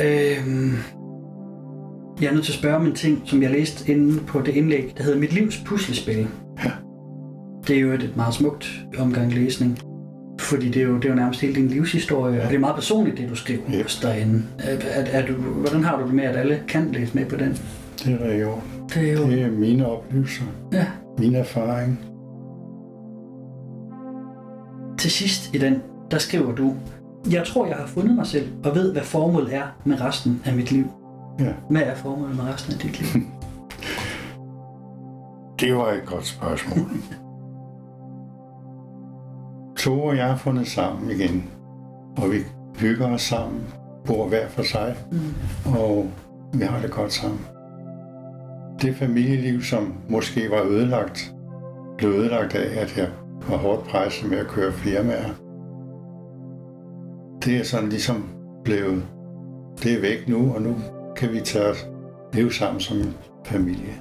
Øhm, 0.05 0.73
jeg 2.21 2.29
er 2.29 2.35
nødt 2.35 2.45
til 2.45 2.53
at 2.53 2.59
spørge 2.59 2.77
om 2.77 2.87
en 2.87 2.95
ting, 2.95 3.23
som 3.25 3.43
jeg 3.43 3.51
læste 3.51 3.93
inde 3.93 4.21
på 4.27 4.41
det 4.41 4.55
indlæg, 4.55 4.95
der 4.97 5.05
hedder 5.05 5.19
Mit 5.19 5.33
livs 5.33 5.63
puslespil. 5.67 6.29
Ja. 6.65 6.71
Det 7.69 7.77
er 7.77 7.81
jo 7.81 7.93
et 7.93 8.13
meget 8.17 8.35
smukt 8.35 8.67
omgang 8.99 9.35
læsning. 9.35 9.79
Fordi 10.41 10.69
det 10.69 10.83
er, 10.83 10.87
jo, 10.87 10.97
det 10.97 11.05
er 11.05 11.09
jo 11.09 11.15
nærmest 11.15 11.41
hele 11.41 11.55
din 11.55 11.69
livshistorie, 11.69 12.43
og 12.43 12.49
det 12.49 12.55
er 12.57 12.61
meget 12.61 12.75
personligt, 12.75 13.19
det 13.19 13.29
du 13.29 13.35
skriver 13.35 13.63
yes. 13.75 14.01
derinde. 14.03 14.43
Er, 14.59 14.77
er, 14.91 15.05
er 15.21 15.27
du, 15.27 15.33
hvordan 15.33 15.85
har 15.85 15.99
du 16.01 16.07
det 16.07 16.15
med, 16.15 16.25
at 16.25 16.37
alle 16.37 16.63
kan 16.69 16.93
læse 16.93 17.15
med 17.15 17.27
på 17.27 17.37
den? 17.37 17.59
Det 18.05 18.19
er 18.21 18.35
jo. 18.37 18.53
Det 18.95 19.09
er 19.09 19.13
jo... 19.13 19.27
Det 19.31 19.43
er 19.43 19.51
mine 19.51 19.87
oplevelser, 19.87 20.45
Ja. 20.73 20.87
min 21.19 21.35
erfaring. 21.35 21.99
Til 24.99 25.11
sidst 25.11 25.55
i 25.55 25.59
den, 25.59 25.83
der 26.11 26.19
skriver 26.19 26.55
du, 26.55 26.75
Jeg 27.31 27.45
tror, 27.47 27.67
jeg 27.67 27.77
har 27.77 27.87
fundet 27.87 28.15
mig 28.15 28.27
selv, 28.27 28.49
og 28.65 28.75
ved, 28.75 28.93
hvad 28.93 29.03
formålet 29.03 29.55
er 29.55 29.63
med 29.85 30.01
resten 30.01 30.43
af 30.45 30.55
mit 30.55 30.73
liv. 30.73 30.85
Ja. 31.41 31.53
Hvad 31.71 31.83
er 31.83 31.95
formålet 31.95 32.37
med 32.37 32.45
resten 32.45 32.73
af 32.75 32.79
dit 32.79 33.01
liv? 33.01 33.23
Det 35.61 35.75
var 35.75 35.93
et 35.93 36.03
godt 36.07 36.27
spørgsmål. 36.27 36.87
to 39.85 40.03
og 40.03 40.17
jeg 40.17 40.27
har 40.29 40.37
fundet 40.37 40.67
sammen 40.67 41.11
igen, 41.11 41.51
og 42.17 42.31
vi 42.31 42.39
hygger 42.79 43.13
os 43.15 43.23
sammen, 43.23 43.61
bor 44.07 44.29
hver 44.29 44.49
for 44.49 44.63
sig, 44.63 44.97
Mm. 45.13 45.19
og 45.79 46.07
vi 46.55 46.65
har 46.65 46.81
det 46.81 46.91
godt 46.91 47.13
sammen. 47.13 47.41
Det 48.83 48.97
familieliv, 48.97 49.63
som 49.63 49.95
måske 50.09 50.51
var 50.51 50.63
ødelagt, 50.63 51.35
blev 51.99 52.11
ødelagt 52.11 52.55
af, 52.55 52.83
at 52.83 52.97
jeg 52.97 53.09
var 53.49 53.57
hårdt 53.57 53.85
presset 53.85 54.31
med 54.31 54.39
at 54.39 54.47
køre 54.47 54.73
firmaer. 54.73 55.31
Det 57.45 57.57
er 57.57 57.65
sådan 57.65 57.89
ligesom 57.89 58.29
blevet, 58.65 59.03
det 59.83 59.93
er 59.97 60.01
væk 60.01 60.29
nu, 60.29 60.55
og 60.55 60.63
nu 60.63 60.75
kan 61.17 61.33
vi 61.33 61.41
tage 61.41 61.71
os 61.71 61.87
leve 62.33 62.53
sammen 62.53 62.81
som 62.81 62.97
en 62.97 63.15
familie. 63.45 63.95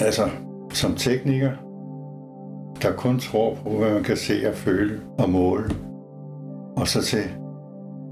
Altså, 0.00 0.30
som 0.76 0.94
tekniker, 0.94 1.50
der 2.82 2.92
kun 2.96 3.18
tror 3.18 3.54
på, 3.54 3.70
hvad 3.70 3.94
man 3.94 4.02
kan 4.02 4.16
se 4.16 4.48
og 4.48 4.54
føle 4.54 5.00
og 5.18 5.30
måle, 5.30 5.64
og 6.76 6.88
så 6.88 7.02
til 7.02 7.22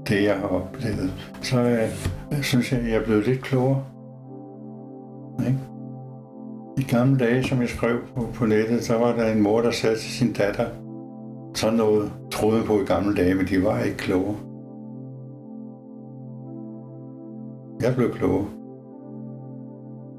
det, 0.07 0.23
jeg 0.23 0.35
har 0.35 0.47
oplevet, 0.47 1.13
så 1.41 1.59
øh, 1.59 2.43
synes 2.43 2.71
jeg, 2.71 2.83
jeg 2.83 2.95
er 2.95 3.05
blevet 3.05 3.27
lidt 3.27 3.41
klogere. 3.41 3.83
Ikke? 5.39 5.59
I 6.77 6.83
gamle 6.83 7.19
dage, 7.19 7.43
som 7.43 7.61
jeg 7.61 7.69
skrev 7.69 7.97
på, 8.15 8.27
på 8.33 8.45
nettet, 8.45 8.83
så 8.83 8.97
var 8.97 9.15
der 9.15 9.31
en 9.31 9.41
mor, 9.41 9.61
der 9.61 9.71
sagde 9.71 9.95
til 9.95 10.11
sin 10.11 10.33
datter, 10.33 10.65
sådan 11.55 11.77
noget 11.77 12.11
troede 12.31 12.63
på 12.63 12.81
i 12.81 12.85
gamle 12.85 13.15
dage, 13.15 13.35
men 13.35 13.45
de 13.45 13.63
var 13.63 13.79
ikke 13.79 13.97
klogere. 13.97 14.35
Jeg 17.81 17.95
blev 17.95 18.13
klogere. 18.13 18.47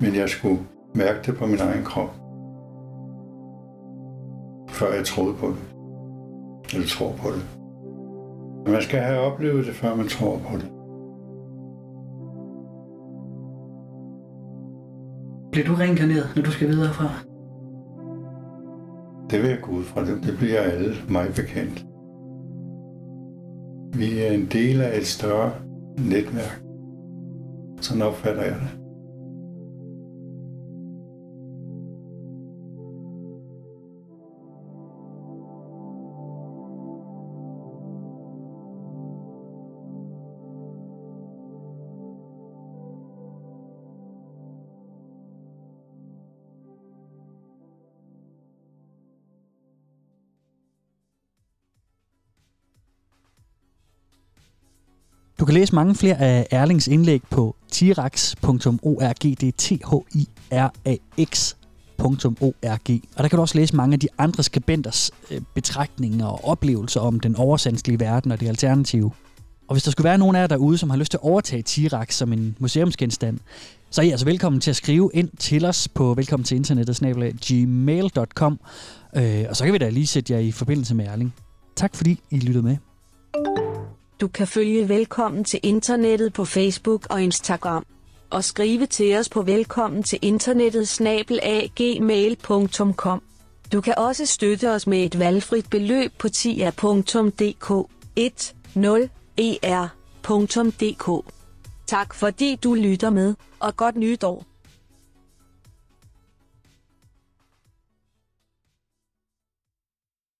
Men 0.00 0.14
jeg 0.14 0.28
skulle 0.28 0.58
mærke 0.94 1.18
det 1.26 1.36
på 1.36 1.46
min 1.46 1.58
egen 1.58 1.84
krop. 1.84 2.23
Før 4.78 4.94
jeg 4.94 5.04
troede 5.04 5.34
på 5.34 5.46
det. 5.46 5.56
Eller 6.74 6.86
tror 6.86 7.12
på 7.22 7.28
det. 7.34 7.42
Men 8.64 8.72
man 8.72 8.82
skal 8.82 9.00
have 9.00 9.20
oplevet 9.20 9.66
det, 9.66 9.74
før 9.74 9.94
man 9.94 10.08
tror 10.08 10.38
på 10.38 10.56
det. 10.56 10.68
Bliver 15.52 15.66
du 15.66 15.74
reinkarneret, 15.74 16.32
når 16.36 16.42
du 16.42 16.50
skal 16.50 16.68
videre 16.68 16.92
fra? 16.92 17.08
Det 19.30 19.42
vil 19.42 19.50
jeg 19.50 19.58
gå 19.62 19.72
ud 19.72 19.84
fra. 19.84 20.04
Det, 20.04 20.22
det 20.22 20.38
bliver 20.38 20.60
alle 20.60 20.94
mig 21.08 21.26
bekendt. 21.36 21.86
Vi 23.98 24.18
er 24.20 24.30
en 24.30 24.46
del 24.46 24.80
af 24.80 24.98
et 24.98 25.06
større 25.06 25.52
netværk. 25.98 26.62
Sådan 27.80 28.02
opfatter 28.02 28.42
jeg 28.42 28.54
det. 28.54 28.83
Du 55.44 55.46
kan 55.46 55.54
læse 55.54 55.74
mange 55.74 55.94
flere 55.94 56.20
af 56.20 56.46
Erlings 56.50 56.88
indlæg 56.88 57.22
på 57.30 57.56
tirax.org. 57.70 59.22
Det 59.22 59.42
er 59.42 59.52
t 59.58 59.68
h 59.68 60.18
i 60.18 60.28
e 60.50 60.70
Og 63.16 63.22
der 63.22 63.28
kan 63.28 63.36
du 63.36 63.40
også 63.40 63.58
læse 63.58 63.76
mange 63.76 63.94
af 63.94 64.00
de 64.00 64.08
andre 64.18 64.42
skribenters 64.42 65.10
øh, 65.30 65.40
betragtninger 65.54 66.26
og 66.26 66.44
oplevelser 66.44 67.00
om 67.00 67.20
den 67.20 67.36
oversandslige 67.36 68.00
verden 68.00 68.32
og 68.32 68.40
det 68.40 68.48
alternative. 68.48 69.10
Og 69.68 69.74
hvis 69.74 69.82
der 69.82 69.90
skulle 69.90 70.04
være 70.04 70.18
nogen 70.18 70.36
af 70.36 70.40
jer 70.40 70.46
derude, 70.46 70.78
som 70.78 70.90
har 70.90 70.96
lyst 70.96 71.10
til 71.10 71.18
at 71.18 71.24
overtage 71.24 71.62
Tirax 71.62 72.14
som 72.14 72.32
en 72.32 72.56
museumsgenstand, 72.58 73.38
så 73.90 74.00
er 74.00 74.04
I 74.06 74.10
altså 74.10 74.26
velkommen 74.26 74.60
til 74.60 74.70
at 74.70 74.76
skrive 74.76 75.10
ind 75.14 75.28
til 75.38 75.64
os 75.64 75.88
på 75.88 76.14
velkommen 76.14 76.44
til 76.44 76.56
internettet 76.56 77.00
gmail.com. 77.46 78.60
Øh, 79.16 79.44
og 79.48 79.56
så 79.56 79.64
kan 79.64 79.72
vi 79.72 79.78
da 79.78 79.88
lige 79.88 80.06
sætte 80.06 80.32
jer 80.32 80.38
i 80.38 80.52
forbindelse 80.52 80.94
med 80.94 81.06
Erling. 81.06 81.34
Tak 81.76 81.94
fordi 81.94 82.20
I 82.30 82.38
lyttede 82.38 82.64
med. 82.64 82.76
Du 84.24 84.28
kan 84.28 84.46
følge 84.46 84.88
Velkommen 84.88 85.44
til 85.44 85.60
Internettet 85.62 86.32
på 86.32 86.44
Facebook 86.44 87.06
og 87.10 87.22
Instagram. 87.22 87.86
Og 88.30 88.44
skrive 88.44 88.86
til 88.86 89.16
os 89.16 89.28
på 89.28 89.42
velkommen 89.42 90.02
til 90.02 90.18
internettet 90.22 90.88
snabelagmail.com. 90.88 93.22
Du 93.72 93.80
kan 93.80 93.98
også 93.98 94.26
støtte 94.26 94.70
os 94.70 94.86
med 94.86 95.04
et 95.04 95.18
valgfrit 95.18 95.70
beløb 95.70 96.12
på 96.18 96.28
tia.dk 96.28 97.70
10er.dk. 99.40 101.24
Tak 101.86 102.14
fordi 102.14 102.54
du 102.54 102.74
lytter 102.74 103.10
med, 103.10 103.34
og 103.60 103.76
godt 103.76 103.96
nytår. 103.96 104.44